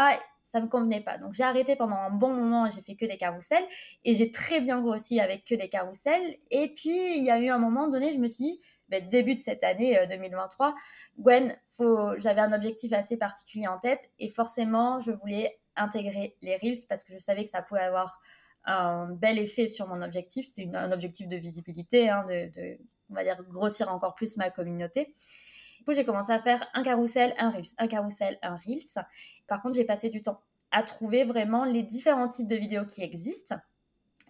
Ça 0.41 0.59
me 0.59 0.67
convenait 0.67 1.01
pas. 1.01 1.17
Donc, 1.17 1.33
j'ai 1.33 1.43
arrêté 1.43 1.75
pendant 1.75 1.95
un 1.95 2.09
bon 2.09 2.33
moment, 2.33 2.69
j'ai 2.69 2.81
fait 2.81 2.95
que 2.95 3.05
des 3.05 3.17
carousels 3.17 3.63
et 4.03 4.13
j'ai 4.13 4.31
très 4.31 4.61
bien 4.61 4.81
grossi 4.81 5.19
avec 5.19 5.43
que 5.45 5.55
des 5.55 5.69
carousels. 5.69 6.37
Et 6.49 6.73
puis, 6.73 7.17
il 7.17 7.23
y 7.23 7.29
a 7.29 7.39
eu 7.39 7.49
un 7.49 7.59
moment 7.59 7.87
donné, 7.87 8.11
je 8.13 8.19
me 8.19 8.27
suis 8.27 8.45
dit, 8.45 8.61
ben, 8.89 9.07
début 9.07 9.35
de 9.35 9.41
cette 9.41 9.63
année 9.63 9.99
2023, 10.09 10.67
euh, 10.67 10.71
Gwen, 11.17 11.57
j'avais 12.17 12.41
un 12.41 12.51
objectif 12.51 12.93
assez 12.93 13.17
particulier 13.17 13.67
en 13.67 13.79
tête 13.79 14.09
et 14.19 14.27
forcément, 14.27 14.99
je 14.99 15.11
voulais 15.11 15.59
intégrer 15.75 16.35
les 16.41 16.57
Reels 16.57 16.85
parce 16.87 17.03
que 17.03 17.13
je 17.13 17.17
savais 17.17 17.43
que 17.43 17.49
ça 17.49 17.61
pouvait 17.61 17.81
avoir 17.81 18.19
un 18.65 19.07
bel 19.07 19.39
effet 19.39 19.67
sur 19.67 19.87
mon 19.87 20.01
objectif. 20.01 20.45
C'était 20.45 20.75
un 20.75 20.91
objectif 20.91 21.27
de 21.27 21.35
visibilité, 21.35 22.09
hein, 22.09 22.25
de, 22.27 22.77
on 23.09 23.13
va 23.13 23.23
dire, 23.23 23.43
grossir 23.49 23.91
encore 23.91 24.15
plus 24.15 24.37
ma 24.37 24.49
communauté. 24.49 25.13
Du 25.77 25.85
coup, 25.85 25.93
j'ai 25.93 26.05
commencé 26.05 26.31
à 26.31 26.39
faire 26.39 26.65
un 26.73 26.83
carrousel, 26.83 27.33
un 27.37 27.49
Reels, 27.49 27.73
un 27.77 27.87
carrousel, 27.87 28.39
un 28.41 28.55
Reels. 28.55 29.05
Par 29.47 29.61
contre, 29.61 29.75
j'ai 29.75 29.83
passé 29.85 30.09
du 30.09 30.21
temps 30.21 30.41
à 30.71 30.81
trouver 30.83 31.23
vraiment 31.23 31.65
les 31.65 31.83
différents 31.83 32.27
types 32.27 32.47
de 32.47 32.55
vidéos 32.55 32.85
qui 32.85 33.03
existent 33.03 33.55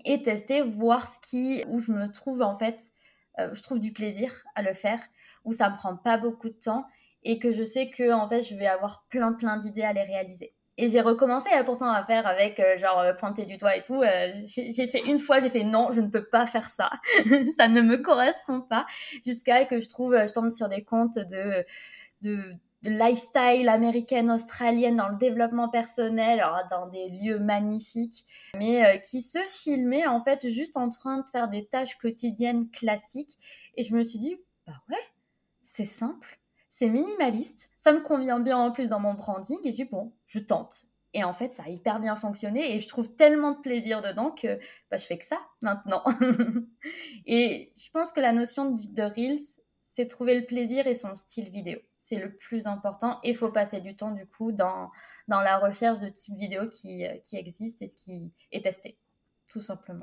et 0.06 0.22
tester, 0.22 0.62
voir 0.62 1.08
ce 1.08 1.20
qui, 1.20 1.64
où 1.70 1.80
je 1.80 1.92
me 1.92 2.08
trouve 2.12 2.42
en 2.42 2.56
fait 2.56 2.92
euh, 3.40 3.54
je 3.54 3.62
trouve 3.62 3.80
du 3.80 3.94
plaisir 3.94 4.44
à 4.56 4.62
le 4.62 4.74
faire, 4.74 5.00
où 5.44 5.54
ça 5.54 5.70
me 5.70 5.76
prend 5.76 5.96
pas 5.96 6.18
beaucoup 6.18 6.50
de 6.50 6.58
temps 6.58 6.86
et 7.24 7.40
que 7.40 7.52
je 7.52 7.64
sais 7.64 7.90
que 7.90 8.12
en 8.12 8.28
fait 8.28 8.42
je 8.42 8.56
vais 8.56 8.68
avoir 8.68 9.06
plein 9.10 9.34
plein 9.34 9.58
d'idées 9.58 9.84
à 9.84 9.94
les 9.94 10.04
réaliser. 10.04 10.54
Et 10.78 10.90
j'ai 10.90 11.02
recommencé 11.02 11.50
euh, 11.54 11.64
pourtant 11.64 11.92
à 11.92 12.04
faire 12.04 12.26
avec 12.26 12.60
euh, 12.60 12.78
genre 12.78 13.04
pointer 13.18 13.46
du 13.46 13.58
doigt 13.58 13.76
et 13.76 13.82
tout. 13.82 14.04
j'ai 14.46 14.88
fait 14.88 15.02
une 15.06 15.20
fois, 15.20 15.40
j'ai 15.40 15.50
fait 15.50 15.64
non, 15.64 15.92
je 15.92 16.02
ne 16.02 16.08
peux 16.08 16.26
pas 16.26 16.46
faire 16.46 16.68
ça. 16.68 16.90
ça 17.58 17.68
ne 17.68 17.82
me 17.82 17.98
correspond 17.98 18.62
pas. 18.62 18.86
Jusqu'à 19.26 19.66
que 19.66 19.80
je 19.80 19.88
trouve, 19.88 20.16
je 20.16 20.34
tombe 20.34 20.52
sur 20.52 20.70
des 20.70 20.84
comptes 20.84 21.18
de, 21.18 21.66
de 22.22 22.56
de 22.84 22.90
lifestyle 22.90 23.70
américaine, 23.70 24.30
australienne 24.30 24.96
dans 24.96 25.08
le 25.08 25.18
développement 25.18 25.70
personnel, 25.70 26.44
dans 26.70 26.88
des 26.88 27.10
lieux 27.10 27.40
magnifiques, 27.40 28.26
mais 28.58 28.86
euh, 28.86 28.98
qui 28.98 29.22
se 29.22 29.40
filmait 29.40 30.06
en 30.06 30.22
fait 30.22 30.50
juste 30.50 30.76
en 30.76 30.90
train 30.90 31.20
de 31.20 31.30
faire 31.30 31.48
des 31.48 31.66
tâches 31.66 31.96
quotidiennes 31.98 32.70
classiques. 32.70 33.38
Et 33.78 33.84
je 33.84 33.96
me 33.96 34.04
suis 34.04 34.20
dit, 34.20 34.38
bah 34.68 34.74
ouais, 34.90 35.04
c'est 35.64 35.86
simple, 35.86 36.40
c'est 36.76 36.90
minimaliste, 36.90 37.70
ça 37.78 37.94
me 37.94 38.02
convient 38.02 38.40
bien 38.40 38.58
en 38.58 38.72
plus 38.72 38.90
dans 38.90 39.00
mon 39.00 39.14
branding, 39.14 39.60
et 39.64 39.72
je 39.72 39.84
bon, 39.84 40.12
je 40.26 40.40
tente. 40.40 40.86
Et 41.14 41.24
en 41.24 41.32
fait, 41.32 41.54
ça 41.54 41.62
a 41.68 41.70
hyper 41.70 42.00
bien 42.00 42.16
fonctionné 42.16 42.74
et 42.74 42.80
je 42.80 42.88
trouve 42.88 43.14
tellement 43.14 43.52
de 43.52 43.60
plaisir 43.60 44.02
dedans 44.02 44.32
que 44.32 44.58
bah, 44.90 44.98
je 44.98 45.06
fais 45.06 45.20
que 45.20 45.24
ça 45.24 45.40
maintenant. 45.62 46.04
et 47.28 47.72
je 47.78 47.92
pense 47.92 48.12
que 48.12 48.20
la 48.22 48.34
notion 48.34 48.72
de, 48.72 49.04
Reels, 49.04 49.62
c'est 49.84 50.08
trouver 50.08 50.34
le 50.40 50.48
plaisir 50.48 50.88
et 50.88 50.96
son 50.96 51.14
style 51.14 51.52
vidéo. 51.52 51.78
C'est 52.00 52.18
le 52.18 52.36
plus 52.36 52.66
important. 52.66 53.20
Et 53.22 53.30
il 53.30 53.36
faut 53.36 53.52
passer 53.52 53.80
du 53.80 53.96
temps, 53.96 54.10
du 54.10 54.26
coup, 54.26 54.52
dans, 54.52 54.90
dans 55.28 55.42
la 55.42 55.60
recherche 55.60 56.00
de 56.00 56.10
types 56.10 56.34
vidéo 56.34 56.66
qui, 56.66 57.06
euh, 57.06 57.20
qui 57.20 57.38
existent 57.38 57.86
et 57.86 57.90
qui 57.90 58.34
est 58.52 58.64
testé, 58.64 58.98
tout 59.46 59.62
simplement. 59.62 60.02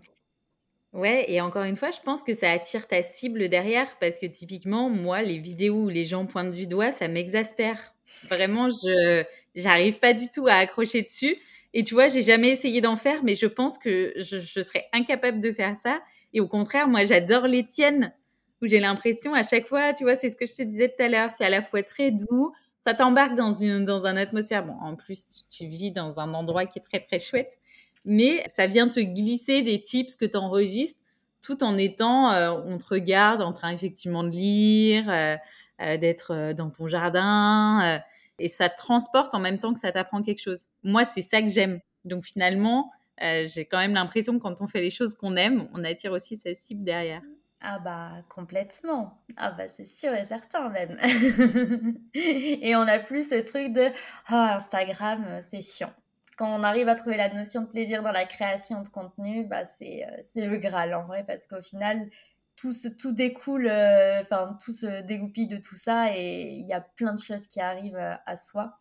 Ouais, 0.92 1.24
et 1.28 1.40
encore 1.40 1.62
une 1.62 1.76
fois, 1.76 1.92
je 1.92 2.00
pense 2.00 2.24
que 2.24 2.34
ça 2.34 2.50
attire 2.50 2.88
ta 2.88 3.00
cible 3.02 3.48
derrière 3.48 3.96
parce 4.00 4.18
que 4.18 4.26
typiquement, 4.26 4.90
moi, 4.90 5.22
les 5.22 5.38
vidéos 5.38 5.84
où 5.84 5.88
les 5.88 6.04
gens 6.04 6.26
pointent 6.26 6.50
du 6.50 6.66
doigt, 6.66 6.90
ça 6.90 7.06
m'exaspère. 7.06 7.94
Vraiment, 8.28 8.68
je 8.70 9.24
j'arrive 9.54 9.98
pas 10.00 10.14
du 10.14 10.28
tout 10.30 10.46
à 10.48 10.54
accrocher 10.54 11.02
dessus. 11.02 11.36
Et 11.72 11.84
tu 11.84 11.94
vois, 11.94 12.08
j'ai 12.08 12.22
jamais 12.22 12.48
essayé 12.48 12.80
d'en 12.80 12.96
faire, 12.96 13.22
mais 13.22 13.36
je 13.36 13.46
pense 13.46 13.78
que 13.78 14.12
je, 14.16 14.60
serais 14.60 14.88
incapable 14.92 15.40
de 15.40 15.52
faire 15.52 15.76
ça. 15.76 16.00
Et 16.32 16.40
au 16.40 16.48
contraire, 16.48 16.88
moi, 16.88 17.04
j'adore 17.04 17.46
les 17.46 17.64
tiennes 17.64 18.12
où 18.60 18.66
j'ai 18.66 18.80
l'impression 18.80 19.32
à 19.34 19.42
chaque 19.44 19.66
fois, 19.66 19.92
tu 19.92 20.04
vois, 20.04 20.16
c'est 20.16 20.30
ce 20.30 20.36
que 20.36 20.46
je 20.46 20.54
te 20.54 20.62
disais 20.62 20.88
tout 20.88 21.02
à 21.02 21.08
l'heure, 21.08 21.30
c'est 21.36 21.44
à 21.44 21.50
la 21.50 21.62
fois 21.62 21.82
très 21.82 22.10
doux, 22.10 22.52
ça 22.86 22.94
t'embarque 22.94 23.36
dans 23.36 23.52
une 23.52 23.84
dans 23.84 24.06
un 24.06 24.16
atmosphère. 24.16 24.64
Bon, 24.66 24.74
en 24.80 24.96
plus, 24.96 25.26
tu, 25.48 25.66
vis 25.66 25.92
dans 25.92 26.18
un 26.20 26.34
endroit 26.34 26.66
qui 26.66 26.78
est 26.80 26.82
très 26.82 27.00
très 27.00 27.20
chouette, 27.20 27.58
mais 28.04 28.42
ça 28.48 28.66
vient 28.66 28.88
te 28.88 29.00
glisser 29.00 29.62
des 29.62 29.82
tips 29.82 30.16
que 30.16 30.24
tu 30.24 30.36
enregistres 30.36 31.00
tout 31.42 31.62
en 31.64 31.76
étant, 31.78 32.32
euh, 32.32 32.50
on 32.50 32.78
te 32.78 32.86
regarde 32.86 33.42
en 33.42 33.52
train 33.52 33.70
effectivement 33.70 34.24
de 34.24 34.30
lire, 34.30 35.08
euh, 35.08 35.36
euh, 35.80 35.96
d'être 35.96 36.52
dans 36.52 36.70
ton 36.70 36.86
jardin, 36.86 38.00
et 38.38 38.48
ça 38.48 38.68
te 38.68 38.76
transporte 38.76 39.34
en 39.34 39.38
même 39.38 39.58
temps 39.58 39.72
que 39.72 39.80
ça 39.80 39.92
t'apprend 39.92 40.22
quelque 40.22 40.40
chose. 40.40 40.64
Moi, 40.82 41.04
c'est 41.04 41.22
ça 41.22 41.42
que 41.42 41.48
j'aime. 41.48 41.80
Donc 42.04 42.24
finalement, 42.24 42.90
j'ai 43.20 43.64
quand 43.66 43.78
même 43.78 43.94
l'impression 43.94 44.34
que 44.34 44.42
quand 44.42 44.60
on 44.60 44.66
fait 44.66 44.80
les 44.80 44.90
choses 44.90 45.14
qu'on 45.14 45.36
aime, 45.36 45.68
on 45.74 45.84
attire 45.84 46.12
aussi 46.12 46.36
sa 46.36 46.54
cible 46.54 46.84
derrière. 46.84 47.22
Ah 47.62 47.78
bah 47.78 48.12
complètement. 48.30 49.22
Ah 49.36 49.50
bah 49.50 49.68
c'est 49.68 49.84
sûr 49.84 50.14
et 50.14 50.24
certain 50.24 50.70
même. 50.70 50.96
et 52.14 52.74
on 52.74 52.80
a 52.80 52.98
plus 52.98 53.28
ce 53.28 53.34
truc 53.34 53.74
de 53.74 53.88
ah 54.28 54.56
Instagram 54.56 55.26
c'est 55.42 55.60
chiant. 55.60 55.92
Quand 56.40 56.58
on 56.58 56.62
arrive 56.62 56.88
à 56.88 56.94
trouver 56.94 57.18
la 57.18 57.28
notion 57.28 57.60
de 57.60 57.66
plaisir 57.66 58.02
dans 58.02 58.12
la 58.12 58.24
création 58.24 58.80
de 58.80 58.88
contenu, 58.88 59.44
bah 59.44 59.66
c'est 59.66 60.06
euh, 60.06 60.46
le 60.48 60.56
graal 60.56 60.94
en 60.94 61.04
vrai 61.04 61.22
parce 61.26 61.46
qu'au 61.46 61.60
final 61.60 62.08
tout 62.56 62.72
tout 62.98 63.12
découle 63.12 63.66
euh, 63.66 64.22
enfin 64.22 64.56
tout 64.64 64.72
se 64.72 65.02
dégoupille 65.02 65.48
de 65.48 65.58
tout 65.58 65.74
ça 65.74 66.16
et 66.16 66.44
il 66.44 66.66
y 66.66 66.72
a 66.72 66.80
plein 66.80 67.14
de 67.14 67.20
choses 67.20 67.46
qui 67.46 67.60
arrivent 67.60 67.98
euh, 67.98 68.14
à 68.24 68.36
soi 68.36 68.78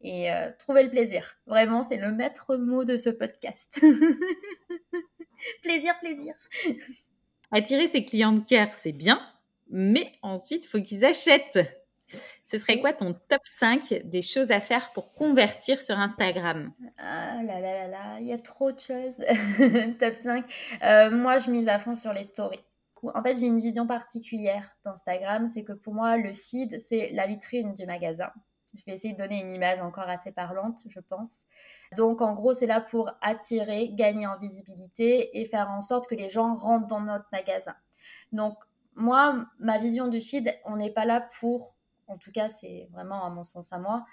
et 0.00 0.28
trouver 0.58 0.82
le 0.82 0.90
plaisir. 0.90 1.34
Vraiment, 1.46 1.82
c'est 1.82 1.96
le 1.96 2.12
maître 2.12 2.56
mot 2.56 2.84
de 2.84 2.98
ce 2.98 3.08
podcast. 3.08 3.80
plaisir, 5.62 5.98
plaisir. 5.98 6.34
Attirer 7.50 7.88
ses 7.88 8.04
clients 8.04 8.32
de 8.32 8.40
cœur, 8.40 8.68
c'est 8.74 8.92
bien, 8.92 9.18
mais 9.70 10.06
ensuite, 10.20 10.66
il 10.66 10.68
faut 10.68 10.80
qu'ils 10.80 11.06
achètent. 11.06 11.83
Ce 12.44 12.58
serait 12.58 12.78
quoi 12.78 12.92
ton 12.92 13.14
top 13.28 13.40
5 13.44 14.02
des 14.04 14.22
choses 14.22 14.50
à 14.50 14.60
faire 14.60 14.92
pour 14.92 15.12
convertir 15.14 15.80
sur 15.82 15.98
Instagram? 15.98 16.72
Ah 16.98 17.42
là 17.42 17.60
là 17.60 17.72
là 17.72 17.88
là, 17.88 18.20
il 18.20 18.26
y 18.26 18.32
a 18.32 18.38
trop 18.38 18.72
de 18.72 18.78
choses. 18.78 19.16
top 19.98 20.16
5. 20.16 20.44
Euh, 20.82 21.10
moi, 21.10 21.38
je 21.38 21.50
mise 21.50 21.68
à 21.68 21.78
fond 21.78 21.94
sur 21.94 22.12
les 22.12 22.24
stories. 22.24 22.64
En 23.14 23.22
fait, 23.22 23.34
j'ai 23.34 23.46
une 23.46 23.60
vision 23.60 23.86
particulière 23.86 24.76
d'Instagram. 24.84 25.48
C'est 25.48 25.64
que 25.64 25.72
pour 25.72 25.94
moi, 25.94 26.16
le 26.16 26.32
feed, 26.32 26.78
c'est 26.80 27.10
la 27.12 27.26
vitrine 27.26 27.74
du 27.74 27.86
magasin. 27.86 28.30
Je 28.74 28.82
vais 28.86 28.92
essayer 28.92 29.14
de 29.14 29.18
donner 29.18 29.40
une 29.40 29.50
image 29.50 29.80
encore 29.80 30.08
assez 30.08 30.32
parlante, 30.32 30.80
je 30.88 31.00
pense. 31.00 31.40
Donc, 31.96 32.20
en 32.22 32.34
gros, 32.34 32.54
c'est 32.54 32.66
là 32.66 32.80
pour 32.80 33.10
attirer, 33.20 33.90
gagner 33.92 34.26
en 34.26 34.36
visibilité 34.38 35.38
et 35.38 35.44
faire 35.44 35.70
en 35.70 35.80
sorte 35.80 36.08
que 36.08 36.14
les 36.14 36.28
gens 36.28 36.54
rentrent 36.54 36.88
dans 36.88 37.00
notre 37.00 37.26
magasin. 37.32 37.74
Donc, 38.32 38.56
moi, 38.96 39.44
ma 39.58 39.78
vision 39.78 40.08
du 40.08 40.20
feed, 40.20 40.56
on 40.64 40.76
n'est 40.76 40.90
pas 40.90 41.04
là 41.04 41.26
pour, 41.40 41.76
en 42.08 42.18
tout 42.18 42.32
cas, 42.32 42.48
c'est 42.48 42.88
vraiment 42.92 43.24
à 43.24 43.30
mon 43.30 43.44
sens 43.44 43.72
à 43.72 43.78
moi, 43.78 44.04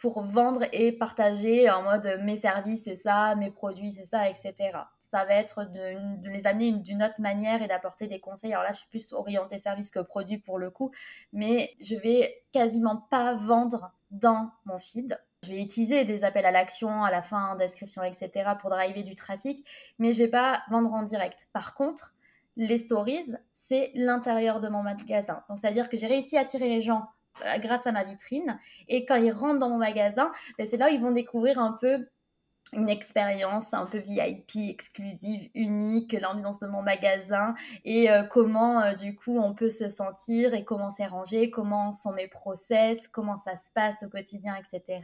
pour 0.00 0.22
vendre 0.22 0.64
et 0.72 0.92
partager 0.92 1.68
en 1.68 1.82
mode 1.82 2.20
mes 2.22 2.38
services, 2.38 2.84
c'est 2.84 2.96
ça, 2.96 3.34
mes 3.36 3.50
produits, 3.50 3.90
c'est 3.90 4.04
ça, 4.04 4.28
etc. 4.30 4.54
Ça 4.98 5.24
va 5.26 5.34
être 5.34 5.64
de, 5.64 6.28
les 6.30 6.46
amener 6.46 6.72
d'une 6.72 7.02
autre 7.02 7.20
manière 7.20 7.60
et 7.60 7.68
d'apporter 7.68 8.06
des 8.06 8.18
conseils. 8.18 8.52
Alors 8.52 8.64
là, 8.64 8.72
je 8.72 8.78
suis 8.78 8.88
plus 8.88 9.12
orientée 9.12 9.58
service 9.58 9.90
que 9.90 10.00
produit 10.00 10.38
pour 10.38 10.58
le 10.58 10.70
coup, 10.70 10.90
mais 11.32 11.74
je 11.80 11.96
vais 11.96 12.42
quasiment 12.50 12.96
pas 13.10 13.34
vendre 13.34 13.92
dans 14.10 14.50
mon 14.64 14.78
feed. 14.78 15.20
Je 15.44 15.50
vais 15.50 15.62
utiliser 15.62 16.04
des 16.04 16.24
appels 16.24 16.46
à 16.46 16.50
l'action 16.50 17.04
à 17.04 17.10
la 17.10 17.22
fin, 17.22 17.54
description, 17.56 18.02
etc. 18.02 18.52
pour 18.58 18.70
driver 18.70 19.02
du 19.02 19.14
trafic, 19.14 19.66
mais 19.98 20.12
je 20.12 20.22
vais 20.22 20.28
pas 20.28 20.62
vendre 20.70 20.92
en 20.94 21.02
direct. 21.02 21.48
Par 21.52 21.74
contre, 21.74 22.14
les 22.56 22.78
stories, 22.78 23.34
c'est 23.52 23.90
l'intérieur 23.94 24.60
de 24.60 24.68
mon 24.68 24.82
magasin. 24.82 25.42
Donc, 25.48 25.58
c'est-à-dire 25.58 25.88
que 25.88 25.96
j'ai 25.96 26.06
réussi 26.06 26.38
à 26.38 26.40
attirer 26.40 26.68
les 26.68 26.80
gens 26.80 27.00
euh, 27.00 27.19
grâce 27.58 27.86
à 27.86 27.92
ma 27.92 28.04
vitrine. 28.04 28.58
Et 28.88 29.04
quand 29.04 29.16
ils 29.16 29.32
rentrent 29.32 29.58
dans 29.58 29.70
mon 29.70 29.78
magasin, 29.78 30.30
ben, 30.58 30.66
c'est 30.66 30.76
là 30.76 30.86
où 30.86 30.94
ils 30.94 31.00
vont 31.00 31.12
découvrir 31.12 31.58
un 31.58 31.72
peu 31.72 32.06
une 32.72 32.88
expérience 32.88 33.74
un 33.74 33.86
peu 33.86 33.98
VIP, 33.98 34.68
exclusive, 34.68 35.50
unique, 35.54 36.12
l'ambiance 36.12 36.58
de 36.58 36.66
mon 36.66 36.82
magasin 36.82 37.54
et 37.84 38.10
euh, 38.10 38.22
comment 38.22 38.80
euh, 38.80 38.94
du 38.94 39.16
coup 39.16 39.38
on 39.38 39.54
peut 39.54 39.70
se 39.70 39.88
sentir 39.88 40.54
et 40.54 40.64
comment 40.64 40.90
c'est 40.90 41.06
rangé, 41.06 41.50
comment 41.50 41.92
sont 41.92 42.12
mes 42.12 42.28
process, 42.28 43.08
comment 43.08 43.36
ça 43.36 43.56
se 43.56 43.70
passe 43.72 44.04
au 44.04 44.08
quotidien, 44.08 44.54
etc. 44.56 45.00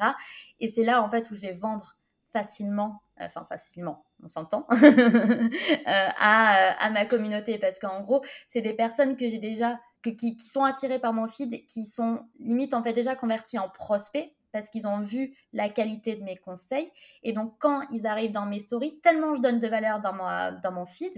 Et 0.60 0.68
c'est 0.68 0.84
là 0.84 1.02
en 1.02 1.08
fait 1.08 1.30
où 1.30 1.34
je 1.34 1.40
vais 1.40 1.52
vendre 1.52 1.96
facilement, 2.32 3.02
enfin 3.18 3.44
facilement, 3.44 4.04
on 4.22 4.28
s'entend, 4.28 4.66
euh, 4.72 5.86
à, 5.86 6.84
à, 6.84 6.90
ma 6.90 7.04
communauté 7.04 7.58
parce 7.58 7.78
qu'en 7.78 8.00
gros 8.00 8.24
c'est 8.46 8.60
des 8.60 8.74
personnes 8.74 9.16
que 9.16 9.28
j'ai 9.28 9.38
déjà, 9.38 9.80
qui, 10.14 10.36
qui 10.36 10.46
sont 10.46 10.64
attirées 10.64 10.98
par 10.98 11.12
mon 11.12 11.26
feed, 11.26 11.66
qui 11.66 11.84
sont 11.84 12.20
limite 12.38 12.74
en 12.74 12.82
fait 12.82 12.92
déjà 12.92 13.16
converties 13.16 13.58
en 13.58 13.68
prospects 13.68 14.32
parce 14.52 14.70
qu'ils 14.70 14.86
ont 14.86 15.00
vu 15.00 15.34
la 15.52 15.68
qualité 15.68 16.16
de 16.16 16.24
mes 16.24 16.36
conseils. 16.36 16.90
Et 17.22 17.34
donc, 17.34 17.54
quand 17.58 17.82
ils 17.90 18.06
arrivent 18.06 18.30
dans 18.30 18.46
mes 18.46 18.58
stories, 18.58 18.98
tellement 19.00 19.34
je 19.34 19.40
donne 19.40 19.58
de 19.58 19.68
valeur 19.68 20.00
dans, 20.00 20.14
dans 20.62 20.72
mon 20.72 20.86
feed, 20.86 21.12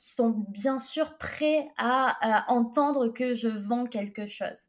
qu'ils 0.00 0.14
sont 0.14 0.30
bien 0.48 0.78
sûr 0.78 1.18
prêts 1.18 1.68
à, 1.76 2.46
entendre 2.48 3.08
que 3.08 3.34
je 3.34 3.48
vends 3.48 3.84
quelque 3.84 4.26
chose. 4.26 4.68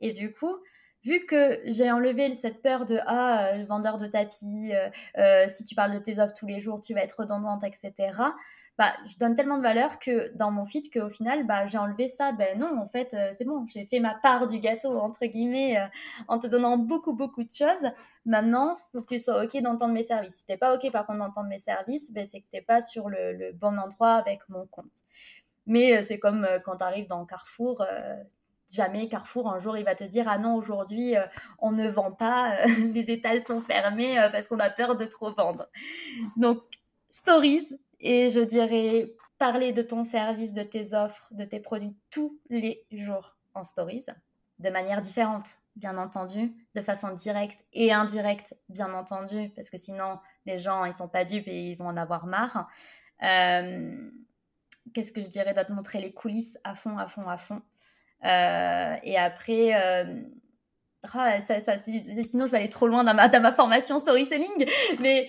Et 0.00 0.12
du 0.12 0.32
coup, 0.32 0.56
vu 1.02 1.26
que 1.26 1.60
j'ai 1.64 1.90
enlevé 1.90 2.32
cette 2.34 2.62
peur 2.62 2.84
de 2.84 3.00
ah 3.06 3.46
euh, 3.46 3.64
vendeur 3.64 3.96
de 3.96 4.06
tapis, 4.06 4.72
euh, 4.72 4.88
euh, 5.18 5.48
si 5.48 5.64
tu 5.64 5.74
parles 5.74 5.92
de 5.92 5.98
tes 5.98 6.20
offres 6.20 6.34
tous 6.34 6.46
les 6.46 6.60
jours, 6.60 6.80
tu 6.80 6.94
vas 6.94 7.02
être 7.02 7.18
redondante, 7.18 7.64
etc. 7.64 7.92
Bah, 8.78 8.92
je 9.04 9.18
donne 9.18 9.34
tellement 9.34 9.58
de 9.58 9.62
valeur 9.62 9.98
que 9.98 10.32
dans 10.36 10.52
mon 10.52 10.64
feed 10.64 10.92
qu'au 10.92 11.08
final, 11.08 11.44
bah, 11.44 11.66
j'ai 11.66 11.78
enlevé 11.78 12.06
ça. 12.06 12.30
Ben 12.30 12.56
non, 12.56 12.78
en 12.78 12.86
fait, 12.86 13.12
euh, 13.12 13.30
c'est 13.32 13.44
bon, 13.44 13.66
j'ai 13.66 13.84
fait 13.84 13.98
ma 13.98 14.14
part 14.14 14.46
du 14.46 14.60
gâteau, 14.60 14.96
entre 15.00 15.26
guillemets, 15.26 15.76
euh, 15.76 15.86
en 16.28 16.38
te 16.38 16.46
donnant 16.46 16.78
beaucoup, 16.78 17.12
beaucoup 17.12 17.42
de 17.42 17.50
choses. 17.50 17.90
Maintenant, 18.24 18.76
il 18.76 18.98
faut 18.98 19.02
que 19.02 19.08
tu 19.08 19.18
sois 19.18 19.42
OK 19.42 19.60
d'entendre 19.60 19.92
mes 19.94 20.04
services. 20.04 20.36
Si 20.36 20.44
tu 20.44 20.52
n'es 20.52 20.58
pas 20.58 20.76
OK, 20.76 20.92
par 20.92 21.06
contre, 21.06 21.18
d'entendre 21.18 21.48
mes 21.48 21.58
services, 21.58 22.12
ben, 22.12 22.24
c'est 22.24 22.40
que 22.40 22.46
tu 22.48 22.56
n'es 22.56 22.62
pas 22.62 22.80
sur 22.80 23.08
le, 23.08 23.52
bon 23.52 23.76
endroit 23.76 24.12
avec 24.12 24.48
mon 24.48 24.64
compte. 24.66 24.86
Mais 25.66 25.98
euh, 25.98 26.02
c'est 26.02 26.20
comme 26.20 26.46
quand 26.64 26.76
tu 26.76 26.84
arrives 26.84 27.08
dans 27.08 27.26
Carrefour, 27.26 27.84
jamais 28.70 29.08
Carrefour 29.08 29.50
un 29.50 29.58
jour 29.58 29.76
il 29.76 29.84
va 29.84 29.94
te 29.94 30.04
dire 30.04 30.26
ah 30.28 30.36
non 30.36 30.54
aujourd'hui 30.54 31.14
on 31.58 31.70
ne 31.70 31.88
vend 31.88 32.12
pas 32.12 32.66
les 32.92 33.10
étals 33.10 33.42
sont 33.42 33.62
fermés 33.62 34.16
parce 34.30 34.46
qu'on 34.46 34.58
a 34.58 34.68
peur 34.68 34.94
de 34.94 35.06
trop 35.06 35.32
vendre 35.32 35.70
donc 36.36 36.58
stories 37.08 37.78
et 38.00 38.30
je 38.30 38.40
dirais 38.40 39.14
parler 39.38 39.72
de 39.72 39.82
ton 39.82 40.04
service, 40.04 40.52
de 40.52 40.62
tes 40.62 40.94
offres, 40.94 41.28
de 41.32 41.44
tes 41.44 41.60
produits 41.60 41.94
tous 42.10 42.38
les 42.50 42.84
jours 42.90 43.36
en 43.54 43.64
stories, 43.64 44.06
de 44.58 44.70
manière 44.70 45.00
différente, 45.00 45.46
bien 45.76 45.96
entendu, 45.96 46.52
de 46.74 46.80
façon 46.80 47.12
directe 47.14 47.64
et 47.72 47.92
indirecte, 47.92 48.56
bien 48.68 48.92
entendu, 48.94 49.50
parce 49.54 49.70
que 49.70 49.78
sinon 49.78 50.18
les 50.46 50.58
gens 50.58 50.84
ils 50.84 50.92
sont 50.92 51.08
pas 51.08 51.24
dupes 51.24 51.46
et 51.46 51.68
ils 51.68 51.76
vont 51.76 51.86
en 51.86 51.96
avoir 51.96 52.26
marre. 52.26 52.68
Euh, 53.22 54.10
qu'est-ce 54.92 55.12
que 55.12 55.20
je 55.20 55.28
dirais 55.28 55.54
d'autre? 55.54 55.72
Montrer 55.72 56.00
les 56.00 56.12
coulisses 56.12 56.58
à 56.64 56.74
fond, 56.74 56.98
à 56.98 57.06
fond, 57.06 57.28
à 57.28 57.36
fond. 57.36 57.62
Euh, 58.24 58.96
et 59.04 59.16
après, 59.16 59.74
euh, 59.74 60.22
ah, 61.14 61.40
ça, 61.40 61.78
sinon 61.78 62.46
je 62.46 62.50
vais 62.50 62.58
aller 62.58 62.68
trop 62.68 62.88
loin 62.88 63.04
dans 63.04 63.14
ma, 63.14 63.28
dans 63.28 63.40
ma 63.40 63.52
formation 63.52 63.98
storytelling, 63.98 64.66
mais 65.00 65.28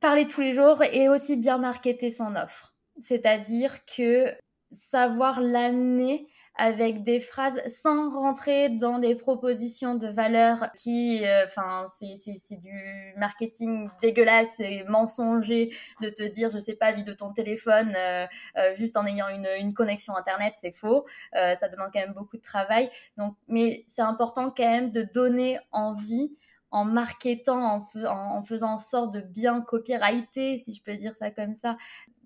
parler 0.00 0.26
tous 0.26 0.40
les 0.40 0.52
jours 0.52 0.82
et 0.82 1.08
aussi 1.08 1.36
bien 1.36 1.58
marketer 1.58 2.10
son 2.10 2.36
offre. 2.36 2.74
C'est-à-dire 3.00 3.84
que 3.84 4.34
savoir 4.70 5.40
l'amener 5.40 6.28
avec 6.58 7.04
des 7.04 7.20
phrases 7.20 7.60
sans 7.66 8.10
rentrer 8.10 8.68
dans 8.68 8.98
des 8.98 9.14
propositions 9.14 9.94
de 9.94 10.08
valeur 10.08 10.70
qui, 10.74 11.24
euh, 11.24 11.44
enfin, 11.46 11.86
c'est 11.86 12.58
du 12.58 13.14
marketing 13.16 13.88
dégueulasse 14.02 14.58
et 14.58 14.82
mensonger 14.88 15.70
de 16.02 16.08
te 16.08 16.24
dire, 16.24 16.50
je 16.50 16.58
sais 16.58 16.74
pas, 16.74 16.90
vie 16.90 17.04
de 17.04 17.12
ton 17.12 17.32
téléphone 17.32 17.94
euh, 17.96 18.26
euh, 18.56 18.74
juste 18.74 18.96
en 18.96 19.06
ayant 19.06 19.28
une, 19.28 19.48
une 19.60 19.72
connexion 19.72 20.16
internet, 20.16 20.54
c'est 20.56 20.72
faux. 20.72 21.06
ça 21.32 21.68
demande 21.68 21.90
quand 21.92 22.00
même 22.00 22.12
beaucoup 22.12 22.36
de 22.36 22.42
travail. 22.42 22.90
Donc, 23.16 23.36
mais 23.46 23.84
c'est 23.86 24.02
important 24.02 24.50
quand 24.50 24.68
même 24.68 24.90
de 24.90 25.02
donner 25.02 25.60
envie 25.70 26.36
en 26.70 26.84
marketant, 26.84 27.80
en, 28.06 28.42
faisant 28.42 28.72
en 28.72 28.78
sorte 28.78 29.12
de 29.14 29.20
bien 29.20 29.60
copyrighter, 29.60 30.58
si 30.58 30.74
je 30.74 30.82
peux 30.82 30.94
dire 30.94 31.14
ça 31.14 31.30
comme 31.30 31.54
ça, 31.54 31.76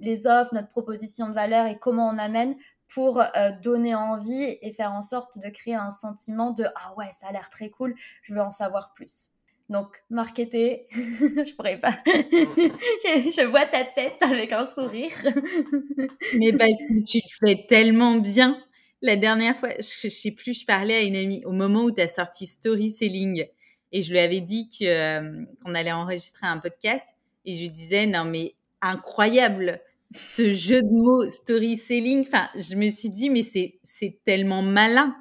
les 0.01 0.27
offres, 0.27 0.55
notre 0.55 0.69
proposition 0.69 1.29
de 1.29 1.35
valeur 1.35 1.67
et 1.67 1.79
comment 1.79 2.09
on 2.09 2.19
amène 2.19 2.57
pour 2.89 3.21
euh, 3.21 3.51
donner 3.63 3.95
envie 3.95 4.59
et 4.61 4.73
faire 4.73 4.93
en 4.93 5.03
sorte 5.03 5.39
de 5.39 5.49
créer 5.49 5.77
un 5.77 5.91
sentiment 5.91 6.51
de 6.51 6.65
ah 6.75 6.93
ouais 6.97 7.11
ça 7.13 7.29
a 7.29 7.33
l'air 7.33 7.49
très 7.49 7.71
cool, 7.71 7.95
je 8.23 8.35
veux 8.35 8.41
en 8.41 8.51
savoir 8.51 8.93
plus. 8.95 9.31
Donc 9.69 10.03
marketer, 10.11 10.87
je 10.91 11.55
pourrais 11.55 11.79
pas. 11.79 11.97
je 12.07 13.49
vois 13.49 13.65
ta 13.65 13.85
tête 13.85 14.21
avec 14.21 14.53
un 14.53 14.65
sourire. 14.65 15.13
Mais 16.39 16.53
parce 16.53 16.77
que 16.89 17.03
tu 17.03 17.21
fais 17.41 17.61
tellement 17.69 18.17
bien. 18.17 18.59
La 19.01 19.17
dernière 19.17 19.57
fois, 19.57 19.71
je, 19.79 20.09
je 20.09 20.15
sais 20.15 20.31
plus, 20.31 20.61
je 20.61 20.67
parlais 20.67 20.95
à 20.95 21.01
une 21.01 21.17
amie 21.17 21.45
au 21.45 21.53
moment 21.53 21.85
où 21.85 21.91
tu 21.91 22.03
as 22.03 22.09
sorti 22.09 22.47
Story 22.47 22.91
Selling 22.91 23.47
et 23.93 24.03
je 24.03 24.11
lui 24.11 24.19
avais 24.19 24.41
dit 24.41 24.69
euh, 24.83 25.45
qu'on 25.63 25.75
allait 25.75 25.93
enregistrer 25.93 26.47
un 26.47 26.59
podcast. 26.59 27.07
Et 27.45 27.53
je 27.53 27.59
lui 27.59 27.71
disais, 27.71 28.07
non, 28.07 28.25
mais 28.25 28.55
incroyable. 28.81 29.81
ce 30.15 30.53
jeu 30.53 30.83
de 30.83 30.91
mots 30.91 31.31
story 31.31 31.77
selling, 31.77 32.21
enfin, 32.27 32.49
je 32.55 32.75
me 32.75 32.91
suis 32.91 33.09
dit, 33.09 33.31
mais 33.31 33.43
c'est, 33.43 33.79
c'est 33.83 34.19
tellement 34.25 34.63
malin. 34.63 35.15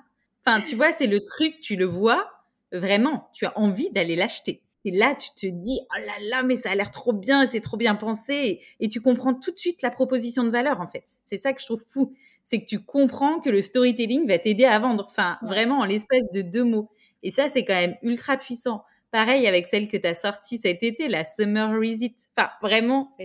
Enfin, 0.46 0.62
tu 0.62 0.76
vois, 0.76 0.92
c'est 0.92 1.08
le 1.08 1.20
truc, 1.20 1.60
tu 1.62 1.76
le 1.76 1.86
vois, 1.86 2.30
vraiment, 2.72 3.30
tu 3.34 3.46
as 3.46 3.58
envie 3.58 3.90
d'aller 3.92 4.16
l'acheter. 4.16 4.64
Et 4.84 4.92
là, 4.92 5.14
tu 5.14 5.30
te 5.36 5.46
dis, 5.46 5.80
oh 5.84 6.00
là 6.00 6.30
là, 6.30 6.44
mais 6.44 6.56
ça 6.56 6.72
a 6.72 6.76
l'air 6.76 6.90
trop 6.90 7.14
bien, 7.14 7.46
c'est 7.46 7.62
trop 7.62 7.78
bien 7.78 7.96
pensé. 7.96 8.62
Et 8.80 8.90
tu 8.90 9.00
comprends 9.00 9.34
tout 9.36 9.52
de 9.52 9.58
suite 9.58 9.82
la 9.84 9.92
proposition 9.92 10.44
de 10.44 10.50
valeur, 10.50 10.82
en 10.82 10.88
fait. 10.88 11.04
C'est 11.22 11.38
ça 11.38 11.54
que 11.54 11.62
je 11.62 11.68
trouve 11.68 11.84
fou. 11.88 12.14
C'est 12.44 12.60
que 12.60 12.66
tu 12.66 12.84
comprends 12.84 13.40
que 13.40 13.50
le 13.52 13.62
storytelling 13.62 14.28
va 14.28 14.40
t'aider 14.40 14.66
à 14.66 14.80
vendre. 14.80 15.06
Enfin, 15.08 15.38
vraiment, 15.44 15.80
en 15.80 15.86
l'espace 15.86 16.24
de 16.34 16.42
deux 16.42 16.64
mots. 16.64 16.90
Et 17.24 17.32
ça, 17.32 17.50
c'est 17.50 17.66
quand 17.66 17.80
même 17.80 17.96
ultra 18.02 18.38
puissant. 18.38 18.84
Pareil 19.12 19.46
avec 19.48 19.68
celle 19.68 19.88
que 19.88 19.98
tu 19.98 20.08
as 20.08 20.14
sortie 20.14 20.58
cet 20.58 20.84
été, 20.84 21.08
la 21.08 21.24
Summer 21.24 21.70
Reset. 21.70 22.16
Enfin, 22.38 22.50
vraiment, 22.62 23.16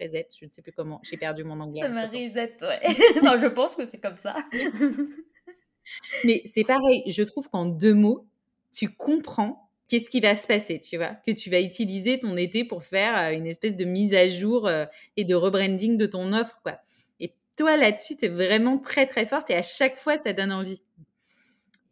Reset, 0.00 0.28
je 0.38 0.46
ne 0.46 0.50
sais 0.50 0.62
plus 0.62 0.72
comment, 0.72 1.00
j'ai 1.02 1.16
perdu 1.16 1.44
mon 1.44 1.60
anglais. 1.60 1.80
Summer 1.82 2.10
Reset, 2.10 2.56
ouais. 2.62 2.80
non, 3.22 3.36
je 3.36 3.46
pense 3.46 3.76
que 3.76 3.84
c'est 3.84 4.00
comme 4.00 4.16
ça. 4.16 4.34
Mais 6.24 6.42
c'est 6.44 6.64
pareil, 6.64 7.02
je 7.06 7.22
trouve 7.22 7.48
qu'en 7.48 7.64
deux 7.64 7.94
mots, 7.94 8.26
tu 8.72 8.88
comprends 8.90 9.70
qu'est-ce 9.88 10.10
qui 10.10 10.20
va 10.20 10.36
se 10.36 10.46
passer, 10.46 10.80
tu 10.80 10.96
vois, 10.96 11.14
que 11.26 11.30
tu 11.30 11.50
vas 11.50 11.60
utiliser 11.60 12.18
ton 12.18 12.36
été 12.36 12.64
pour 12.64 12.84
faire 12.84 13.16
euh, 13.16 13.30
une 13.36 13.46
espèce 13.46 13.74
de 13.74 13.84
mise 13.84 14.14
à 14.14 14.28
jour 14.28 14.66
euh, 14.66 14.84
et 15.16 15.24
de 15.24 15.34
rebranding 15.34 15.96
de 15.96 16.06
ton 16.06 16.32
offre, 16.32 16.60
quoi. 16.62 16.78
Et 17.20 17.34
toi, 17.56 17.76
là-dessus, 17.76 18.16
tu 18.16 18.26
es 18.26 18.28
vraiment 18.28 18.78
très, 18.78 19.06
très 19.06 19.26
forte 19.26 19.50
et 19.50 19.54
à 19.54 19.62
chaque 19.62 19.96
fois, 19.96 20.18
ça 20.18 20.32
donne 20.32 20.52
envie. 20.52 20.82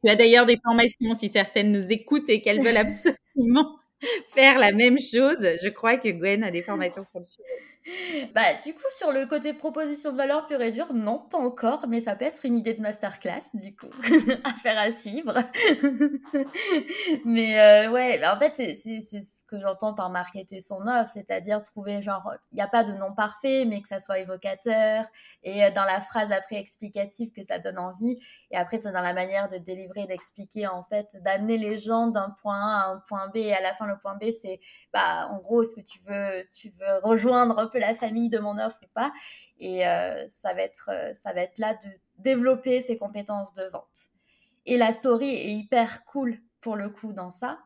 Tu 0.06 0.12
as 0.12 0.14
d'ailleurs 0.14 0.46
des 0.46 0.56
formations, 0.62 1.14
si 1.16 1.28
certaines 1.28 1.72
nous 1.72 1.90
écoutent 1.90 2.28
et 2.28 2.40
qu'elles 2.40 2.62
veulent 2.62 2.76
absolument 2.76 3.76
faire 4.28 4.56
la 4.56 4.70
même 4.70 4.98
chose. 4.98 5.38
Je 5.40 5.68
crois 5.68 5.96
que 5.96 6.08
Gwen 6.08 6.44
a 6.44 6.52
des 6.52 6.62
formations 6.62 7.04
sur 7.04 7.18
le 7.18 7.24
sujet. 7.24 8.28
Bah, 8.32 8.54
du 8.64 8.72
coup, 8.72 8.82
sur 8.92 9.10
le 9.10 9.26
côté 9.26 9.52
proposition 9.52 10.12
de 10.12 10.16
valeur 10.16 10.46
pure 10.46 10.62
et 10.62 10.70
dure, 10.70 10.92
non, 10.94 11.18
pas 11.30 11.38
encore, 11.38 11.86
mais 11.88 11.98
ça 11.98 12.14
peut 12.14 12.24
être 12.24 12.44
une 12.44 12.54
idée 12.54 12.74
de 12.74 12.82
masterclass, 12.82 13.50
du 13.54 13.74
coup, 13.74 13.88
à 14.44 14.52
faire 14.52 14.78
à 14.78 14.92
suivre. 14.92 15.34
mais 17.24 17.58
euh, 17.58 17.90
ouais, 17.90 18.18
bah, 18.18 18.36
en 18.36 18.38
fait, 18.38 18.54
c'est 18.56 19.00
ce 19.00 19.35
que 19.46 19.58
j'entends 19.58 19.94
par 19.94 20.10
marketer 20.10 20.60
son 20.60 20.86
offre, 20.86 21.08
c'est-à-dire 21.08 21.62
trouver, 21.62 22.02
genre, 22.02 22.32
il 22.52 22.56
n'y 22.56 22.62
a 22.62 22.68
pas 22.68 22.84
de 22.84 22.92
nom 22.92 23.12
parfait, 23.12 23.64
mais 23.66 23.80
que 23.80 23.88
ça 23.88 24.00
soit 24.00 24.18
évocateur, 24.18 25.04
et 25.42 25.64
euh, 25.64 25.70
dans 25.70 25.84
la 25.84 26.00
phrase 26.00 26.32
après 26.32 26.56
explicative, 26.56 27.30
que 27.32 27.42
ça 27.42 27.58
donne 27.58 27.78
envie, 27.78 28.18
et 28.50 28.56
après, 28.56 28.78
dans 28.78 28.90
la 28.92 29.12
manière 29.12 29.48
de 29.48 29.58
délivrer, 29.58 30.06
d'expliquer, 30.06 30.66
en 30.66 30.82
fait, 30.82 31.16
d'amener 31.22 31.58
les 31.58 31.78
gens 31.78 32.08
d'un 32.08 32.30
point 32.30 32.58
A 32.58 32.82
à 32.82 32.90
un 32.92 33.02
point 33.08 33.28
B, 33.28 33.36
et 33.36 33.54
à 33.54 33.60
la 33.60 33.72
fin, 33.72 33.86
le 33.86 33.98
point 33.98 34.16
B, 34.16 34.30
c'est, 34.30 34.60
bah, 34.92 35.28
en 35.30 35.38
gros, 35.38 35.62
est-ce 35.62 35.74
que 35.74 35.80
tu 35.80 36.00
veux, 36.00 36.46
tu 36.50 36.70
veux 36.70 36.98
rejoindre 37.02 37.58
un 37.58 37.66
peu 37.66 37.78
la 37.78 37.94
famille 37.94 38.28
de 38.28 38.38
mon 38.38 38.56
offre 38.58 38.78
ou 38.82 38.88
pas? 38.94 39.12
Et 39.58 39.86
euh, 39.86 40.26
ça, 40.28 40.52
va 40.54 40.62
être, 40.62 40.90
euh, 40.92 41.14
ça 41.14 41.32
va 41.32 41.42
être 41.42 41.58
là 41.58 41.74
de 41.74 41.88
développer 42.18 42.80
ses 42.80 42.96
compétences 42.96 43.52
de 43.52 43.64
vente. 43.64 44.10
Et 44.64 44.76
la 44.76 44.92
story 44.92 45.30
est 45.30 45.52
hyper 45.52 46.04
cool 46.04 46.40
pour 46.60 46.76
le 46.76 46.88
coup 46.88 47.12
dans 47.12 47.30
ça, 47.30 47.58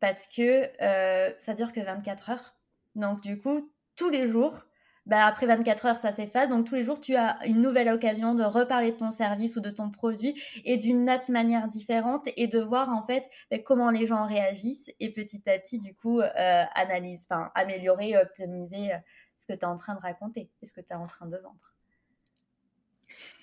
parce 0.00 0.26
que 0.26 0.68
euh, 0.82 1.32
ça 1.38 1.54
dure 1.54 1.72
que 1.72 1.80
24 1.80 2.30
heures. 2.30 2.54
Donc 2.94 3.20
du 3.20 3.38
coup, 3.38 3.70
tous 3.96 4.08
les 4.08 4.26
jours, 4.26 4.64
bah, 5.06 5.26
après 5.26 5.46
24 5.46 5.86
heures, 5.86 5.98
ça 5.98 6.12
s'efface. 6.12 6.48
Donc 6.48 6.66
tous 6.66 6.74
les 6.74 6.82
jours, 6.82 6.98
tu 6.98 7.16
as 7.16 7.36
une 7.46 7.60
nouvelle 7.60 7.88
occasion 7.88 8.34
de 8.34 8.42
reparler 8.42 8.92
de 8.92 8.96
ton 8.96 9.10
service 9.10 9.56
ou 9.56 9.60
de 9.60 9.70
ton 9.70 9.90
produit 9.90 10.40
et 10.64 10.76
d'une 10.76 11.08
autre 11.08 11.30
manière 11.30 11.68
différente 11.68 12.28
et 12.36 12.46
de 12.46 12.60
voir 12.60 12.90
en 12.90 13.02
fait 13.02 13.28
bah, 13.50 13.58
comment 13.58 13.90
les 13.90 14.06
gens 14.06 14.26
réagissent 14.26 14.90
et 15.00 15.12
petit 15.12 15.48
à 15.48 15.58
petit, 15.58 15.78
du 15.78 15.94
coup, 15.94 16.20
euh, 16.20 16.64
analyse, 16.74 17.26
améliorer, 17.54 18.16
optimiser 18.16 18.92
euh, 18.92 18.98
ce 19.36 19.46
que 19.46 19.52
tu 19.52 19.60
es 19.60 19.64
en 19.64 19.76
train 19.76 19.94
de 19.94 20.00
raconter 20.00 20.50
et 20.62 20.66
ce 20.66 20.72
que 20.72 20.80
tu 20.80 20.92
es 20.92 20.96
en 20.96 21.06
train 21.06 21.26
de 21.26 21.36
vendre. 21.36 21.74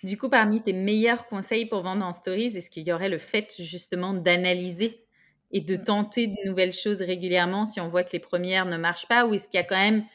Du 0.03 0.17
coup, 0.17 0.29
parmi 0.29 0.61
tes 0.61 0.73
meilleurs 0.73 1.27
conseils 1.27 1.65
pour 1.65 1.83
vendre 1.83 2.05
en 2.05 2.13
stories, 2.13 2.57
est-ce 2.57 2.69
qu'il 2.69 2.87
y 2.87 2.91
aurait 2.91 3.09
le 3.09 3.17
fait 3.17 3.61
justement 3.61 4.13
d'analyser 4.13 5.06
et 5.51 5.61
de 5.61 5.75
mm. 5.75 5.83
tenter 5.83 6.27
de 6.27 6.35
nouvelles 6.45 6.73
choses 6.73 7.01
régulièrement 7.01 7.65
si 7.65 7.79
on 7.79 7.89
voit 7.89 8.03
que 8.03 8.11
les 8.13 8.19
premières 8.19 8.65
ne 8.65 8.77
marchent 8.77 9.07
pas 9.07 9.25
ou 9.25 9.33
est-ce 9.33 9.47
qu'il 9.47 9.59
y 9.59 9.63
a 9.63 9.65
quand 9.65 9.77
même 9.77 10.05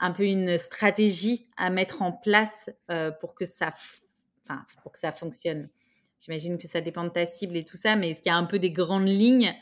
un 0.00 0.12
peu 0.12 0.24
une 0.24 0.58
stratégie 0.58 1.48
à 1.56 1.70
mettre 1.70 2.02
en 2.02 2.12
place 2.12 2.70
euh, 2.90 3.10
pour 3.10 3.34
que 3.34 3.44
ça, 3.44 3.72
enfin, 4.44 4.64
pour 4.82 4.92
que 4.92 4.98
ça 4.98 5.12
fonctionne? 5.12 5.68
J'imagine 6.20 6.58
que 6.58 6.66
ça 6.66 6.80
dépend 6.80 7.04
de 7.04 7.10
ta 7.10 7.26
cible 7.26 7.56
et 7.56 7.64
tout 7.64 7.76
ça, 7.76 7.96
mais 7.96 8.10
est-ce 8.10 8.22
qu'il 8.22 8.30
y 8.30 8.34
a 8.34 8.36
un 8.36 8.44
peu 8.44 8.58
des 8.58 8.70
grandes 8.70 9.08
lignes? 9.08 9.54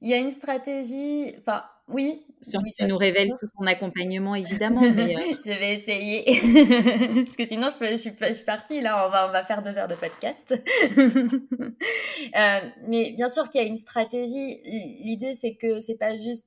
Il 0.00 0.08
y 0.08 0.14
a 0.14 0.18
une 0.18 0.30
stratégie, 0.30 1.34
enfin, 1.38 1.62
oui. 1.88 2.22
Si 2.40 2.56
on 2.56 2.62
nous 2.86 2.96
révèle 2.96 3.30
tout 3.40 3.48
ton 3.56 3.66
accompagnement, 3.66 4.34
évidemment. 4.34 4.80
Mais 4.80 5.16
euh 5.16 5.36
je 5.44 5.52
vais 5.52 5.74
essayer. 5.74 6.24
Parce 7.24 7.36
que 7.36 7.46
sinon, 7.46 7.68
je, 7.70 7.96
suis, 7.96 8.12
je, 8.20 8.32
suis, 8.32 8.44
partie. 8.44 8.80
Là, 8.80 9.06
on 9.06 9.10
va, 9.10 9.28
on 9.28 9.32
va 9.32 9.42
faire 9.44 9.62
deux 9.62 9.78
heures 9.78 9.88
de 9.88 9.94
podcast. 9.94 10.54
euh, 10.98 12.60
mais 12.88 13.12
bien 13.12 13.28
sûr 13.28 13.48
qu'il 13.48 13.60
y 13.60 13.64
a 13.64 13.66
une 13.66 13.76
stratégie. 13.76 14.60
L'idée, 14.64 15.34
c'est 15.34 15.54
que 15.54 15.80
c'est 15.80 15.96
pas 15.96 16.16
juste 16.16 16.46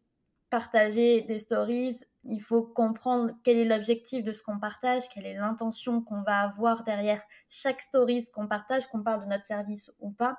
partager 0.49 1.21
des 1.21 1.39
stories, 1.39 2.01
il 2.23 2.39
faut 2.39 2.63
comprendre 2.63 3.31
quel 3.43 3.57
est 3.57 3.65
l'objectif 3.65 4.23
de 4.23 4.31
ce 4.31 4.43
qu'on 4.43 4.59
partage, 4.59 5.07
quelle 5.09 5.25
est 5.25 5.35
l'intention 5.35 6.01
qu'on 6.01 6.21
va 6.21 6.39
avoir 6.41 6.83
derrière 6.83 7.21
chaque 7.47 7.81
stories 7.81 8.25
qu'on 8.33 8.47
partage, 8.47 8.87
qu'on 8.87 9.01
parle 9.01 9.21
de 9.21 9.29
notre 9.29 9.45
service 9.45 9.93
ou 9.99 10.11
pas. 10.11 10.37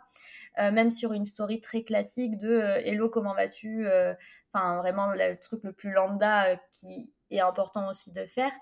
Euh, 0.58 0.70
même 0.72 0.90
sur 0.90 1.12
une 1.12 1.24
story 1.24 1.60
très 1.60 1.82
classique 1.82 2.36
de 2.36 2.48
euh, 2.48 2.80
Hello, 2.84 3.08
comment 3.08 3.34
vas-tu 3.34 3.86
euh, 3.86 4.14
Enfin, 4.52 4.78
vraiment 4.78 5.12
le 5.12 5.38
truc 5.38 5.62
le 5.62 5.72
plus 5.72 5.92
lambda 5.92 6.56
qui 6.72 7.12
est 7.30 7.40
important 7.40 7.88
aussi 7.88 8.12
de 8.12 8.26
faire. 8.26 8.52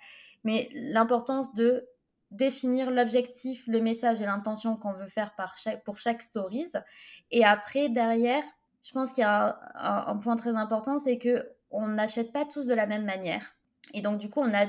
Mais 0.44 0.68
l'importance 0.72 1.54
de 1.54 1.88
définir 2.31 2.90
l'objectif, 2.90 3.66
le 3.66 3.81
message 3.81 4.20
et 4.20 4.26
l'intention 4.26 4.76
qu'on 4.76 4.92
veut 4.92 5.09
faire 5.09 5.35
par 5.35 5.57
chaque, 5.57 5.83
pour 5.85 5.96
chaque 5.96 6.22
stories. 6.22 6.72
Et 7.31 7.44
après, 7.44 7.88
derrière, 7.88 8.42
je 8.83 8.92
pense 8.92 9.12
qu'il 9.12 9.22
y 9.22 9.26
a 9.26 9.59
un, 9.74 10.16
point 10.16 10.37
très 10.37 10.57
important, 10.57 10.98
c'est 10.98 11.18
que 11.18 11.46
on 11.70 11.88
n'achète 11.88 12.33
pas 12.33 12.44
tous 12.44 12.66
de 12.66 12.74
la 12.74 12.87
même 12.87 13.04
manière. 13.04 13.57
Et 13.94 14.02
donc, 14.02 14.18
du 14.18 14.28
coup, 14.28 14.40
on 14.40 14.54
a, 14.54 14.66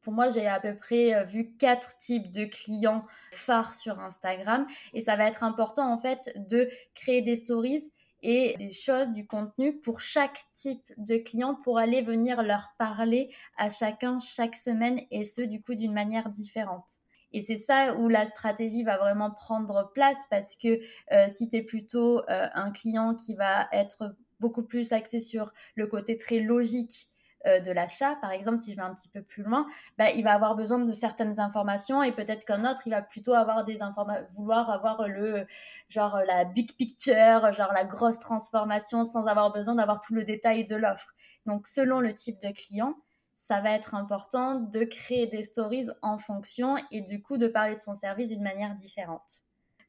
pour 0.00 0.12
moi, 0.12 0.28
j'ai 0.28 0.46
à 0.46 0.60
peu 0.60 0.76
près 0.76 1.14
euh, 1.14 1.24
vu 1.24 1.56
quatre 1.56 1.96
types 1.98 2.30
de 2.30 2.44
clients 2.44 3.02
phares 3.32 3.74
sur 3.74 4.00
Instagram. 4.00 4.66
Et 4.94 5.00
ça 5.00 5.16
va 5.16 5.26
être 5.26 5.44
important, 5.44 5.92
en 5.92 5.96
fait, 5.96 6.32
de 6.48 6.68
créer 6.94 7.22
des 7.22 7.36
stories 7.36 7.92
et 8.22 8.56
des 8.58 8.70
choses, 8.70 9.10
du 9.10 9.26
contenu 9.26 9.80
pour 9.80 10.00
chaque 10.00 10.38
type 10.52 10.92
de 10.96 11.16
client 11.16 11.56
pour 11.56 11.78
aller 11.78 12.02
venir 12.02 12.42
leur 12.42 12.68
parler 12.78 13.34
à 13.58 13.68
chacun 13.68 14.20
chaque 14.20 14.54
semaine 14.54 15.00
et 15.10 15.24
ce, 15.24 15.42
du 15.42 15.60
coup, 15.60 15.74
d'une 15.74 15.92
manière 15.92 16.28
différente. 16.28 17.00
Et 17.32 17.40
c'est 17.40 17.56
ça 17.56 17.96
où 17.96 18.08
la 18.08 18.26
stratégie 18.26 18.84
va 18.84 18.98
vraiment 18.98 19.30
prendre 19.30 19.90
place 19.94 20.18
parce 20.30 20.54
que 20.54 20.80
euh, 21.12 21.26
si 21.28 21.48
tu 21.48 21.56
es 21.56 21.62
plutôt 21.62 22.18
euh, 22.28 22.48
un 22.54 22.70
client 22.70 23.14
qui 23.14 23.34
va 23.34 23.68
être 23.72 24.14
beaucoup 24.42 24.62
plus 24.62 24.92
axé 24.92 25.20
sur 25.20 25.52
le 25.76 25.86
côté 25.86 26.18
très 26.18 26.40
logique 26.40 27.06
euh, 27.46 27.60
de 27.60 27.72
l'achat, 27.72 28.16
par 28.20 28.30
exemple, 28.30 28.58
si 28.58 28.72
je 28.72 28.76
vais 28.76 28.82
un 28.82 28.94
petit 28.94 29.08
peu 29.08 29.22
plus 29.22 29.42
loin, 29.42 29.66
bah, 29.98 30.10
il 30.10 30.22
va 30.22 30.32
avoir 30.32 30.54
besoin 30.54 30.78
de 30.78 30.92
certaines 30.92 31.40
informations 31.40 32.02
et 32.02 32.12
peut-être 32.12 32.44
qu'un 32.44 32.70
autre, 32.70 32.82
il 32.86 32.90
va 32.90 33.02
plutôt 33.02 33.32
avoir 33.32 33.64
des 33.64 33.78
vouloir 34.32 34.70
avoir 34.70 35.08
le 35.08 35.46
genre 35.88 36.18
la 36.26 36.44
big 36.44 36.76
picture, 36.76 37.52
genre 37.52 37.72
la 37.72 37.84
grosse 37.84 38.18
transformation 38.18 39.02
sans 39.02 39.26
avoir 39.26 39.52
besoin 39.52 39.74
d'avoir 39.74 39.98
tout 39.98 40.14
le 40.14 40.22
détail 40.22 40.64
de 40.64 40.76
l'offre. 40.76 41.14
Donc, 41.46 41.66
selon 41.66 42.00
le 42.00 42.12
type 42.12 42.40
de 42.40 42.52
client, 42.52 42.94
ça 43.34 43.60
va 43.60 43.72
être 43.72 43.96
important 43.96 44.60
de 44.60 44.84
créer 44.84 45.26
des 45.26 45.42
stories 45.42 45.88
en 46.00 46.18
fonction 46.18 46.76
et 46.92 47.00
du 47.00 47.20
coup 47.22 47.38
de 47.38 47.48
parler 47.48 47.74
de 47.74 47.80
son 47.80 47.94
service 47.94 48.28
d'une 48.28 48.42
manière 48.42 48.74
différente. 48.74 49.42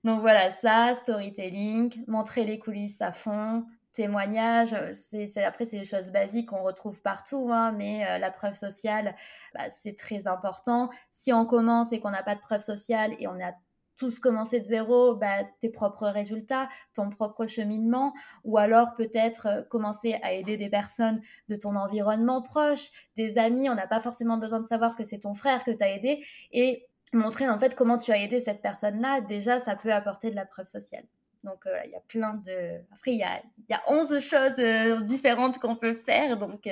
Donc 0.03 0.21
voilà, 0.21 0.49
ça, 0.49 0.93
storytelling, 0.95 2.03
montrer 2.07 2.45
les 2.45 2.57
coulisses 2.57 3.01
à 3.01 3.11
fond, 3.11 3.65
témoignages, 3.93 4.75
c'est, 4.91 5.43
après 5.43 5.65
c'est 5.65 5.79
des 5.79 5.86
choses 5.86 6.12
basiques 6.12 6.49
qu'on 6.49 6.63
retrouve 6.63 7.01
partout, 7.01 7.49
hein, 7.51 7.71
mais 7.71 8.06
euh, 8.06 8.17
la 8.17 8.32
preuve 8.32 8.53
sociale, 8.53 9.15
bah, 9.53 9.69
c'est 9.69 9.95
très 9.95 10.27
important. 10.27 10.89
Si 11.12 11.32
on 11.32 11.45
commence 11.45 11.93
et 11.93 11.99
qu'on 11.99 12.12
n'a 12.12 12.23
pas 12.23 12.36
de 12.36 12.39
preuve 12.39 12.62
sociale 12.62 13.13
et 13.19 13.27
on 13.27 13.39
a 13.39 13.53
tous 13.97 14.19
commencer 14.19 14.60
de 14.60 14.65
zéro, 14.65 15.15
bah, 15.15 15.43
tes 15.60 15.69
propres 15.69 16.08
résultats, 16.08 16.67
ton 16.93 17.10
propre 17.10 17.45
cheminement, 17.45 18.13
ou 18.43 18.58
alors 18.58 18.95
peut-être 18.95 19.47
euh, 19.47 19.62
commencer 19.63 20.19
à 20.23 20.34
aider 20.34 20.58
des 20.58 20.69
personnes 20.69 21.21
de 21.47 21.56
ton 21.56 21.75
environnement 21.75 22.41
proche, 22.41 22.89
des 23.15 23.38
amis, 23.38 23.69
on 23.69 23.75
n'a 23.75 23.88
pas 23.88 23.99
forcément 23.99 24.38
besoin 24.38 24.60
de 24.60 24.65
savoir 24.65 24.95
que 24.95 25.03
c'est 25.03 25.19
ton 25.19 25.34
frère 25.34 25.63
que 25.63 25.71
tu 25.71 25.84
as 25.84 25.91
aidé, 25.91 26.25
et 26.51 26.88
montrer 27.13 27.47
en 27.47 27.60
fait 27.60 27.75
comment 27.75 27.99
tu 27.99 28.12
as 28.12 28.17
aidé 28.17 28.41
cette 28.41 28.62
personne-là, 28.62 29.21
déjà 29.21 29.60
ça 29.60 29.75
peut 29.75 29.93
apporter 29.93 30.32
de 30.32 30.36
la 30.36 30.45
preuve 30.45 30.65
sociale. 30.65 31.06
Donc 31.43 31.65
euh, 31.65 31.77
il 31.86 31.91
y 31.91 31.95
a 31.95 32.01
plein 32.01 32.36
de... 32.36 32.82
Après, 32.91 33.12
il 33.12 33.17
y 33.17 33.23
a, 33.23 33.41
y 33.69 33.73
a 33.73 33.82
11 33.88 34.19
choses 34.19 34.60
euh, 34.60 35.01
différentes 35.01 35.60
qu'on 35.60 35.75
peut 35.75 35.93
faire, 35.93 36.38
donc 36.38 36.69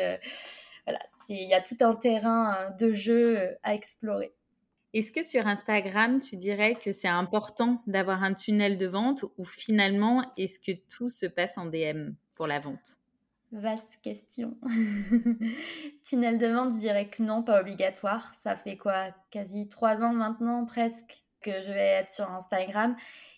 voilà, 0.86 1.00
il 1.30 1.48
y 1.48 1.54
a 1.54 1.62
tout 1.62 1.78
un 1.82 1.96
terrain 1.96 2.72
de 2.80 2.92
jeu 2.92 3.58
à 3.64 3.74
explorer. 3.76 4.34
Est-ce 4.94 5.12
que 5.14 5.24
sur 5.24 5.48
Instagram, 5.48 6.20
tu 6.20 6.36
dirais 6.36 6.76
que 6.76 6.92
c'est 6.92 7.08
important 7.08 7.82
d'avoir 7.88 8.24
un 8.24 8.34
tunnel 8.34 8.78
de 8.78 8.88
vente 8.88 9.24
ou 9.38 9.46
finalement, 9.46 10.22
est-ce 10.36 10.60
que 10.60 10.78
tout 10.90 11.10
se 11.10 11.26
passe 11.26 11.58
en 11.58 11.66
DM 11.66 12.12
pour 12.36 12.48
la 12.48 12.60
vente? 12.60 13.00
Vaste 13.54 14.00
question. 14.02 14.58
Tunnel 16.04 16.38
de 16.38 16.48
vente, 16.48 16.74
je 16.74 16.80
dirais 16.80 17.08
que 17.08 17.22
non, 17.22 17.44
pas 17.44 17.60
obligatoire. 17.60 18.34
Ça 18.34 18.56
fait 18.56 18.78
quoi? 18.78 19.08
Quasi 19.30 19.68
trois 19.68 20.04
ans 20.04 20.14
maintenant, 20.14 20.64
presque, 20.64 21.24
que 21.42 21.62
je 21.62 21.72
vais 21.72 21.80
être 21.80 22.10
sur 22.10 22.30
Instagram. 22.30 22.96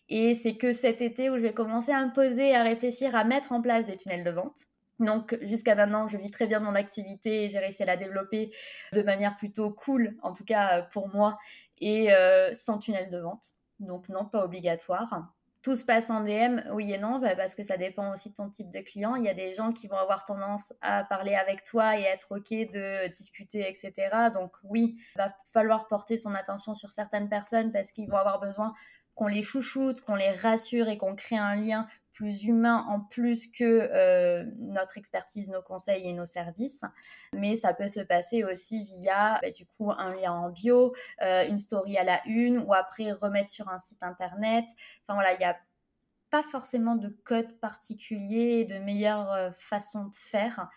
Et 0.09 0.35
c'est 0.35 0.55
que 0.55 0.73
cet 0.73 1.01
été 1.01 1.29
où 1.29 1.37
je 1.37 1.43
vais 1.43 1.53
commencer 1.53 1.91
à 1.91 2.05
me 2.05 2.13
poser, 2.13 2.55
à 2.55 2.63
réfléchir, 2.63 3.15
à 3.15 3.23
mettre 3.23 3.51
en 3.51 3.61
place 3.61 3.87
des 3.87 3.97
tunnels 3.97 4.23
de 4.23 4.31
vente. 4.31 4.65
Donc 4.99 5.37
jusqu'à 5.41 5.75
maintenant, 5.75 6.07
je 6.07 6.17
vis 6.17 6.29
très 6.29 6.45
bien 6.45 6.59
mon 6.59 6.75
activité 6.75 7.49
j'ai 7.49 7.59
réussi 7.59 7.83
à 7.83 7.87
la 7.87 7.97
développer 7.97 8.51
de 8.93 9.01
manière 9.01 9.35
plutôt 9.35 9.71
cool, 9.71 10.15
en 10.21 10.33
tout 10.33 10.45
cas 10.45 10.83
pour 10.83 11.07
moi, 11.09 11.37
et 11.79 12.13
euh, 12.13 12.53
sans 12.53 12.77
tunnel 12.77 13.09
de 13.09 13.17
vente. 13.17 13.49
Donc 13.79 14.09
non, 14.09 14.25
pas 14.25 14.43
obligatoire. 14.45 15.33
Tout 15.63 15.75
se 15.75 15.85
passe 15.85 16.09
en 16.09 16.21
DM, 16.21 16.59
oui 16.73 16.91
et 16.91 16.97
non, 16.97 17.19
bah, 17.19 17.35
parce 17.35 17.55
que 17.55 17.63
ça 17.63 17.77
dépend 17.77 18.11
aussi 18.11 18.29
de 18.29 18.35
ton 18.35 18.49
type 18.49 18.69
de 18.69 18.79
client. 18.79 19.15
Il 19.15 19.23
y 19.23 19.29
a 19.29 19.33
des 19.33 19.53
gens 19.53 19.71
qui 19.71 19.87
vont 19.87 19.95
avoir 19.95 20.25
tendance 20.25 20.73
à 20.81 21.05
parler 21.05 21.35
avec 21.35 21.63
toi 21.63 21.97
et 21.97 22.01
être 22.01 22.33
OK 22.35 22.49
de 22.49 23.07
discuter, 23.07 23.67
etc. 23.69 23.93
Donc 24.33 24.51
oui, 24.63 24.97
il 25.15 25.17
va 25.17 25.33
falloir 25.53 25.87
porter 25.87 26.17
son 26.17 26.35
attention 26.35 26.73
sur 26.73 26.89
certaines 26.89 27.29
personnes 27.29 27.71
parce 27.71 27.93
qu'ils 27.93 28.09
vont 28.09 28.17
avoir 28.17 28.41
besoin 28.41 28.73
qu'on 29.15 29.27
les 29.27 29.43
chouchoute, 29.43 30.01
qu'on 30.01 30.15
les 30.15 30.31
rassure 30.31 30.89
et 30.89 30.97
qu'on 30.97 31.15
crée 31.15 31.37
un 31.37 31.55
lien 31.55 31.87
plus 32.13 32.45
humain 32.45 32.85
en 32.87 32.99
plus 33.01 33.47
que 33.47 33.63
euh, 33.63 34.45
notre 34.59 34.97
expertise, 34.97 35.49
nos 35.49 35.61
conseils 35.61 36.07
et 36.07 36.13
nos 36.13 36.25
services. 36.25 36.85
Mais 37.33 37.55
ça 37.55 37.73
peut 37.73 37.87
se 37.87 37.99
passer 37.99 38.43
aussi 38.43 38.83
via 38.83 39.39
bah, 39.41 39.51
du 39.51 39.65
coup 39.65 39.91
un 39.91 40.13
lien 40.13 40.31
en 40.31 40.49
bio, 40.49 40.93
euh, 41.21 41.47
une 41.47 41.57
story 41.57 41.97
à 41.97 42.03
la 42.03 42.21
une 42.25 42.59
ou 42.59 42.73
après 42.73 43.11
remettre 43.11 43.49
sur 43.49 43.69
un 43.69 43.77
site 43.77 44.03
internet. 44.03 44.65
Enfin 45.03 45.15
voilà, 45.15 45.33
il 45.33 45.39
n'y 45.39 45.45
a 45.45 45.57
pas 46.29 46.43
forcément 46.43 46.95
de 46.95 47.09
code 47.25 47.59
particulier 47.59 48.65
de 48.65 48.77
meilleure 48.79 49.31
euh, 49.31 49.51
façon 49.51 50.05
de 50.05 50.15
faire. 50.15 50.69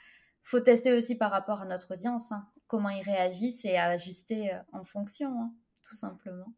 Faut 0.43 0.61
tester 0.61 0.93
aussi 0.93 1.17
par 1.17 1.31
rapport 1.31 1.63
à 1.63 1.65
notre 1.65 1.93
audience, 1.93 2.33
hein. 2.33 2.47
comment 2.67 2.91
ils 2.91 3.03
réagissent 3.03 3.65
et 3.65 3.77
ajuster 3.77 4.57
en 4.73 4.85
fonction, 4.85 5.41
hein, 5.41 5.53
tout 5.89 5.97
simplement. 5.97 6.53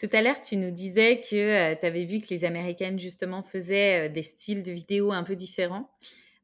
Tout 0.00 0.08
à 0.14 0.22
l'heure, 0.22 0.40
tu 0.40 0.56
nous 0.56 0.70
disais 0.70 1.20
que 1.20 1.36
euh, 1.36 1.74
tu 1.78 1.84
avais 1.84 2.06
vu 2.06 2.20
que 2.20 2.28
les 2.30 2.46
Américaines, 2.46 2.98
justement, 2.98 3.42
faisaient 3.42 4.06
euh, 4.06 4.08
des 4.08 4.22
styles 4.22 4.62
de 4.62 4.72
vidéos 4.72 5.12
un 5.12 5.22
peu 5.22 5.36
différents. 5.36 5.90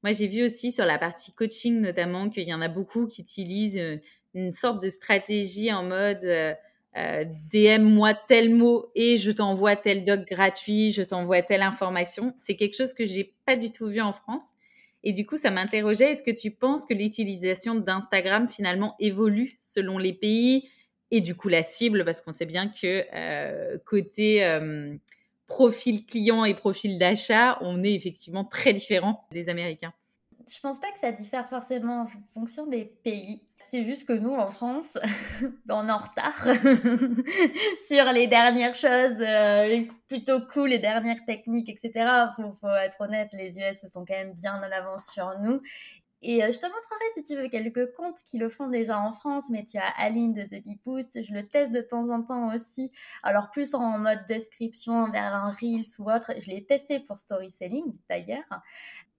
Moi, 0.03 0.13
j'ai 0.13 0.27
vu 0.27 0.45
aussi 0.45 0.73
sur 0.73 0.85
la 0.85 0.99
partie 0.99 1.33
coaching, 1.33 1.81
notamment, 1.81 2.29
qu'il 2.29 2.47
y 2.47 2.53
en 2.53 2.61
a 2.61 2.69
beaucoup 2.69 3.07
qui 3.07 3.23
utilisent 3.23 3.79
euh, 3.79 3.97
une 4.35 4.53
sorte 4.53 4.83
de 4.83 4.91
stratégie 4.91 5.73
en 5.73 5.85
mode 5.85 6.27
DM-moi 7.51 8.15
tel 8.29 8.55
mot 8.55 8.91
et 8.95 9.17
je 9.17 9.31
t'envoie 9.31 9.77
tel 9.77 10.05
doc 10.05 10.27
gratuit, 10.27 10.93
je 10.93 11.03
t'envoie 11.03 11.41
telle 11.41 11.63
information. 11.63 12.35
C'est 12.37 12.57
quelque 12.57 12.77
chose 12.77 12.93
que 12.93 13.07
j'ai 13.07 13.35
pas 13.47 13.57
du 13.57 13.71
tout 13.71 13.87
vu 13.87 14.03
en 14.03 14.13
France. 14.13 14.43
Et 15.03 15.15
du 15.15 15.25
coup, 15.25 15.39
ça 15.39 15.51
m'interrogeait, 15.51 16.13
est-ce 16.13 16.23
que 16.23 16.31
tu 16.31 16.51
penses 16.51 16.85
que 16.85 16.93
l'utilisation 16.93 17.75
d'Instagram 17.75 18.49
finalement 18.49 18.97
évolue 18.99 19.57
selon 19.61 19.97
les 19.97 20.13
pays 20.13 20.69
et 21.11 21.21
du 21.21 21.35
coup 21.35 21.49
la 21.49 21.63
cible, 21.63 22.05
parce 22.05 22.21
qu'on 22.21 22.33
sait 22.33 22.47
bien 22.47 22.69
que 22.69 23.05
euh, 23.15 23.79
côté 23.85 24.43
profil 25.47 26.05
client 26.07 26.45
et 26.45 26.55
profil 26.55 26.99
d'achat, 26.99 27.59
on 27.61 27.83
est 27.83 27.95
effectivement 27.95 28.45
très 28.45 28.73
différent 28.73 29.27
des 29.31 29.49
Américains. 29.49 29.93
Je 30.49 30.61
pense 30.61 30.79
pas 30.79 30.93
que 30.93 30.99
ça 30.99 31.11
diffère 31.11 31.45
forcément 31.45 32.03
en 32.03 32.07
fonction 32.33 32.69
des 32.69 32.85
pays. 32.85 33.41
C'est 33.59 33.83
juste 33.83 34.07
que 34.07 34.13
nous, 34.13 34.33
en 34.33 34.49
France, 34.49 34.97
on 35.69 35.89
est 35.89 35.91
en 35.91 35.97
retard 35.97 36.39
sur 37.89 38.05
les 38.13 38.29
dernières 38.29 38.77
choses 38.77 39.21
euh, 39.21 39.83
plutôt 40.07 40.41
cool, 40.53 40.69
les 40.69 40.79
dernières 40.79 41.25
techniques, 41.25 41.69
etc. 41.69 42.29
Faut, 42.37 42.53
faut 42.53 42.69
être 42.69 43.01
honnête, 43.01 43.31
les 43.33 43.59
US 43.59 43.87
sont 43.93 44.05
quand 44.05 44.15
même 44.15 44.35
bien 44.35 44.55
en 44.55 44.71
avance 44.71 45.09
sur 45.13 45.37
nous. 45.41 45.61
Et 46.29 46.43
euh, 46.43 46.51
je 46.51 46.59
te 46.59 46.67
montrerai 46.67 47.05
si 47.15 47.23
tu 47.23 47.37
veux 47.37 47.47
quelques 47.47 47.95
comptes 47.95 48.21
qui 48.25 48.37
le 48.37 48.49
font 48.49 48.67
déjà 48.67 48.99
en 48.99 49.13
France, 49.13 49.45
mais 49.49 49.65
tu 49.65 49.79
as 49.79 49.89
Aline 49.97 50.33
de 50.33 50.43
The 50.43 50.61
Bee 50.61 50.77
je 51.23 51.33
le 51.33 51.47
teste 51.47 51.71
de 51.71 51.81
temps 51.81 52.09
en 52.09 52.21
temps 52.21 52.53
aussi. 52.53 52.91
Alors 53.23 53.49
plus 53.53 53.77
en 53.77 53.97
mode 53.99 54.27
description 54.27 55.09
vers 55.13 55.33
un 55.33 55.53
Reels 55.53 55.87
ou 56.01 56.11
autre, 56.11 56.33
je 56.41 56.51
l'ai 56.51 56.67
testé 56.67 56.99
pour 56.99 57.19
story 57.19 57.49
selling 57.49 57.97
d'ailleurs. 58.11 58.43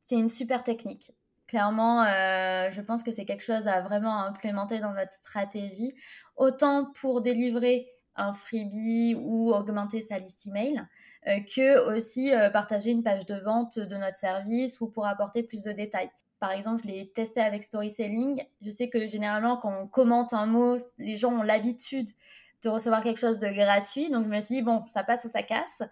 C'est 0.02 0.18
une 0.18 0.28
super 0.28 0.64
technique. 0.64 1.14
Clairement, 1.48 2.04
euh, 2.04 2.70
je 2.72 2.82
pense 2.82 3.04
que 3.04 3.12
c'est 3.12 3.24
quelque 3.24 3.44
chose 3.44 3.70
à 3.70 3.80
vraiment 3.80 4.24
implémenter 4.24 4.80
dans 4.80 4.92
notre 4.92 5.12
stratégie, 5.12 5.96
autant 6.36 6.92
pour 6.92 7.22
délivrer 7.22 7.88
un 8.18 8.34
freebie 8.34 9.16
ou 9.16 9.54
augmenter 9.54 10.02
sa 10.02 10.18
liste 10.18 10.46
email, 10.48 10.86
euh, 11.28 11.40
que 11.56 11.96
aussi 11.96 12.32
partager 12.52 12.92
une 12.92 13.02
page 13.02 13.26
de 13.26 13.36
vente 13.36 13.80
de 13.80 13.96
notre 13.96 14.18
service 14.18 14.82
ou 14.82 14.90
pour 14.90 15.08
apporter 15.08 15.42
plus 15.42 15.64
de 15.64 15.72
détails. 15.72 16.12
Par 16.40 16.52
exemple, 16.52 16.84
je 16.84 16.88
l'ai 16.88 17.12
testé 17.12 17.42
avec 17.42 17.64
Story 17.64 17.90
Selling. 17.90 18.44
Je 18.62 18.70
sais 18.70 18.90
que 18.90 19.08
généralement, 19.08 19.58
quand 19.58 19.74
on 19.82 19.88
commente 19.88 20.34
un 20.34 20.46
mot, 20.46 20.78
les 20.98 21.16
gens 21.16 21.32
ont 21.32 21.44
l'habitude 21.44 22.10
de 22.64 22.70
recevoir 22.70 23.04
quelque 23.04 23.20
chose 23.20 23.40
de 23.40 23.48
gratuit. 23.48 24.10
Donc, 24.10 24.26
je 24.26 24.30
me 24.30 24.42
suis 24.42 24.56
dit, 24.56 24.62
bon, 24.62 24.84
ça 24.86 25.04
passe 25.04 25.26
ou 25.26 25.30
ça 25.30 25.44
casse. 25.44 25.84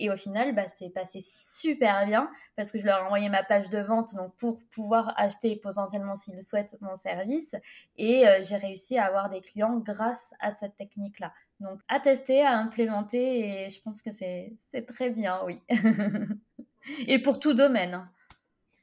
Et 0.00 0.10
au 0.10 0.16
final, 0.16 0.54
bah, 0.54 0.64
c'est 0.66 0.88
passé 0.88 1.18
super 1.20 2.06
bien 2.06 2.30
parce 2.56 2.72
que 2.72 2.78
je 2.78 2.86
leur 2.86 3.00
ai 3.00 3.02
envoyé 3.02 3.28
ma 3.28 3.44
page 3.44 3.68
de 3.68 3.78
vente 3.78 4.14
donc 4.14 4.34
pour 4.36 4.58
pouvoir 4.70 5.12
acheter 5.18 5.56
potentiellement 5.56 6.16
s'ils 6.16 6.42
souhaitent 6.42 6.76
mon 6.80 6.94
service. 6.94 7.54
Et 7.98 8.26
euh, 8.26 8.42
j'ai 8.42 8.56
réussi 8.56 8.96
à 8.96 9.04
avoir 9.04 9.28
des 9.28 9.42
clients 9.42 9.76
grâce 9.76 10.32
à 10.40 10.50
cette 10.50 10.74
technique-là. 10.76 11.34
Donc, 11.60 11.80
à 11.88 12.00
tester, 12.00 12.42
à 12.42 12.56
implémenter 12.56 13.64
et 13.64 13.68
je 13.68 13.80
pense 13.82 14.00
que 14.00 14.10
c'est 14.10 14.56
très 14.86 15.10
bien, 15.10 15.42
oui. 15.44 15.58
et 17.06 17.18
pour 17.18 17.38
tout 17.38 17.52
domaine, 17.52 17.92
hein, 17.92 18.10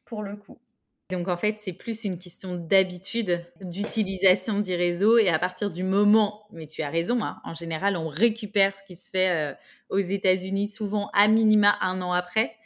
pour 0.06 0.22
le 0.22 0.36
coup. 0.36 0.60
Donc 1.10 1.30
en 1.30 1.38
fait, 1.38 1.56
c'est 1.60 1.74
plus 1.74 2.04
une 2.04 2.18
question 2.18 2.56
d'habitude 2.56 3.46
d'utilisation 3.62 4.60
du 4.60 4.76
réseau 4.76 5.18
et 5.18 5.30
à 5.30 5.40
partir 5.40 5.70
du 5.70 5.84
moment, 5.84 6.46
mais 6.52 6.68
tu 6.68 6.82
as 6.82 6.90
raison, 6.90 7.24
hein, 7.24 7.40
en 7.46 7.54
général, 7.54 7.96
on 7.96 8.10
récupère 8.10 8.74
ce 8.74 8.84
qui 8.84 8.98
se 8.98 9.10
fait 9.10 9.30
euh, 9.30 9.54
aux 9.90 10.00
États-Unis 10.00 10.68
souvent 10.68 11.10
à 11.14 11.30
minima 11.30 11.78
un 11.80 12.02
an 12.02 12.12
après. 12.12 12.58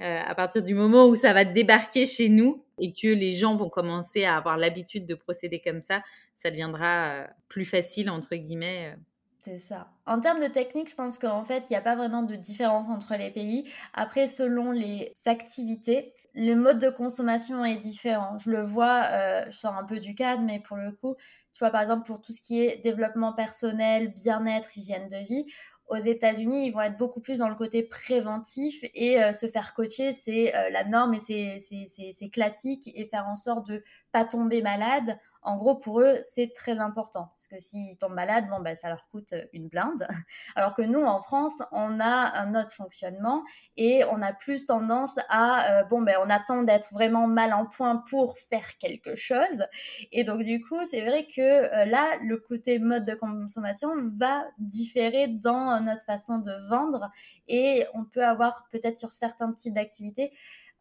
Euh, 0.00 0.20
à 0.24 0.34
partir 0.36 0.62
du 0.62 0.74
moment 0.74 1.08
où 1.08 1.16
ça 1.16 1.32
va 1.32 1.44
débarquer 1.44 2.06
chez 2.06 2.28
nous 2.28 2.64
et 2.78 2.92
que 2.92 3.08
les 3.08 3.32
gens 3.32 3.56
vont 3.56 3.68
commencer 3.68 4.24
à 4.24 4.36
avoir 4.36 4.56
l'habitude 4.58 5.04
de 5.04 5.16
procéder 5.16 5.58
comme 5.58 5.80
ça, 5.80 6.04
ça 6.36 6.50
deviendra 6.52 7.08
euh, 7.08 7.26
plus 7.48 7.64
facile, 7.64 8.10
entre 8.10 8.36
guillemets, 8.36 8.94
c'est 9.40 9.58
ça. 9.58 9.88
En 10.04 10.18
termes 10.18 10.40
de 10.40 10.48
technique, 10.48 10.90
je 10.90 10.96
pense 10.96 11.16
qu'en 11.16 11.44
fait, 11.44 11.70
il 11.70 11.72
n'y 11.72 11.76
a 11.76 11.80
pas 11.80 11.94
vraiment 11.94 12.22
de 12.22 12.34
différence 12.34 12.88
entre 12.88 13.14
les 13.14 13.30
pays. 13.30 13.70
Après, 13.94 14.26
selon 14.26 14.72
les 14.72 15.14
activités, 15.26 16.12
le 16.34 16.54
mode 16.54 16.78
de 16.80 16.90
consommation 16.90 17.64
est 17.64 17.76
différent. 17.76 18.36
Je 18.38 18.50
le 18.50 18.62
vois, 18.62 19.04
euh, 19.10 19.44
je 19.48 19.56
sors 19.56 19.74
un 19.74 19.84
peu 19.84 20.00
du 20.00 20.16
cadre, 20.16 20.42
mais 20.42 20.60
pour 20.60 20.76
le 20.76 20.90
coup, 20.90 21.14
tu 21.52 21.60
vois, 21.60 21.70
par 21.70 21.82
exemple, 21.82 22.04
pour 22.04 22.20
tout 22.20 22.32
ce 22.32 22.40
qui 22.40 22.60
est 22.60 22.78
développement 22.78 23.32
personnel, 23.32 24.12
bien-être, 24.12 24.76
hygiène 24.76 25.08
de 25.08 25.18
vie, 25.18 25.46
aux 25.88 25.96
États-Unis, 25.96 26.66
ils 26.66 26.70
vont 26.70 26.80
être 26.80 26.96
beaucoup 26.98 27.20
plus 27.20 27.38
dans 27.38 27.48
le 27.48 27.54
côté 27.54 27.82
préventif 27.82 28.84
et 28.94 29.22
euh, 29.22 29.32
se 29.32 29.46
faire 29.46 29.72
coacher, 29.72 30.12
c'est 30.12 30.54
euh, 30.54 30.68
la 30.70 30.84
norme 30.84 31.14
et 31.14 31.18
c'est 31.18 32.30
classique 32.30 32.90
et 32.94 33.06
faire 33.06 33.26
en 33.26 33.36
sorte 33.36 33.68
de 33.68 33.82
pas 34.12 34.24
tomber 34.24 34.60
malade 34.62 35.18
en 35.42 35.56
gros, 35.56 35.76
pour 35.76 36.00
eux, 36.00 36.18
c'est 36.22 36.52
très 36.54 36.78
important. 36.78 37.30
Parce 37.36 37.46
que 37.46 37.60
s'ils 37.60 37.96
tombent 37.96 38.14
malades, 38.14 38.48
bon, 38.50 38.60
ben, 38.60 38.74
ça 38.74 38.88
leur 38.88 39.08
coûte 39.08 39.32
euh, 39.32 39.44
une 39.52 39.68
blinde. 39.68 40.06
Alors 40.56 40.74
que 40.74 40.82
nous, 40.82 41.02
en 41.02 41.20
France, 41.20 41.62
on 41.72 42.00
a 42.00 42.38
un 42.38 42.54
autre 42.54 42.72
fonctionnement 42.72 43.44
et 43.76 44.04
on 44.10 44.20
a 44.20 44.32
plus 44.32 44.64
tendance 44.64 45.18
à, 45.28 45.72
euh, 45.72 45.84
bon, 45.84 46.02
ben, 46.02 46.16
on 46.24 46.28
attend 46.28 46.62
d'être 46.62 46.92
vraiment 46.92 47.26
mal 47.26 47.52
en 47.52 47.66
point 47.66 48.02
pour 48.10 48.38
faire 48.38 48.78
quelque 48.78 49.14
chose. 49.14 49.66
Et 50.12 50.24
donc, 50.24 50.42
du 50.42 50.60
coup, 50.60 50.84
c'est 50.84 51.02
vrai 51.02 51.26
que 51.26 51.40
euh, 51.40 51.84
là, 51.84 52.16
le 52.22 52.36
côté 52.38 52.78
mode 52.78 53.04
de 53.04 53.14
consommation 53.14 53.90
va 54.16 54.44
différer 54.58 55.28
dans 55.28 55.80
notre 55.80 56.04
façon 56.04 56.38
de 56.38 56.52
vendre 56.68 57.10
et 57.46 57.86
on 57.94 58.04
peut 58.04 58.24
avoir 58.24 58.66
peut-être 58.70 58.96
sur 58.96 59.12
certains 59.12 59.52
types 59.52 59.74
d'activités 59.74 60.32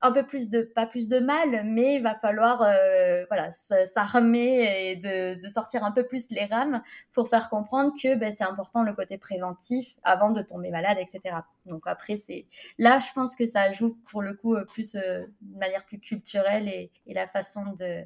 un 0.01 0.11
peu 0.11 0.25
plus 0.25 0.49
de 0.49 0.61
pas 0.61 0.85
plus 0.85 1.07
de 1.07 1.19
mal 1.19 1.63
mais 1.65 1.95
il 1.95 2.03
va 2.03 2.13
falloir 2.13 2.61
euh, 2.61 3.25
voilà 3.29 3.49
s'armer 3.51 4.91
et 4.91 4.95
de, 4.95 5.41
de, 5.41 5.47
sortir 5.47 5.83
un 5.83 5.91
peu 5.91 6.05
plus 6.05 6.29
les 6.29 6.45
rames 6.45 6.81
pour 7.13 7.29
faire 7.29 7.49
comprendre 7.49 7.91
que 8.01 8.15
ben, 8.15 8.31
c'est 8.31 8.43
important 8.43 8.83
le 8.83 8.93
côté 8.93 9.17
préventif 9.17 9.95
avant 10.03 10.31
de 10.31 10.41
tomber 10.41 10.69
malade 10.69 10.97
etc 10.99 11.37
donc 11.65 11.83
après 11.85 12.17
c'est 12.17 12.45
là 12.77 12.99
je 12.99 13.11
pense 13.13 13.35
que 13.35 13.45
ça 13.45 13.71
joue 13.71 13.97
pour 14.09 14.21
le 14.21 14.33
coup 14.33 14.55
plus 14.67 14.95
euh, 14.95 15.25
de 15.41 15.57
manière 15.57 15.85
plus 15.85 15.99
culturelle 15.99 16.67
et, 16.67 16.91
et 17.07 17.13
la 17.13 17.25
façon 17.25 17.63
de 17.79 18.03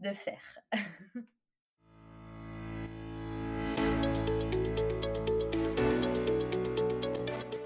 de 0.00 0.12
faire 0.12 0.58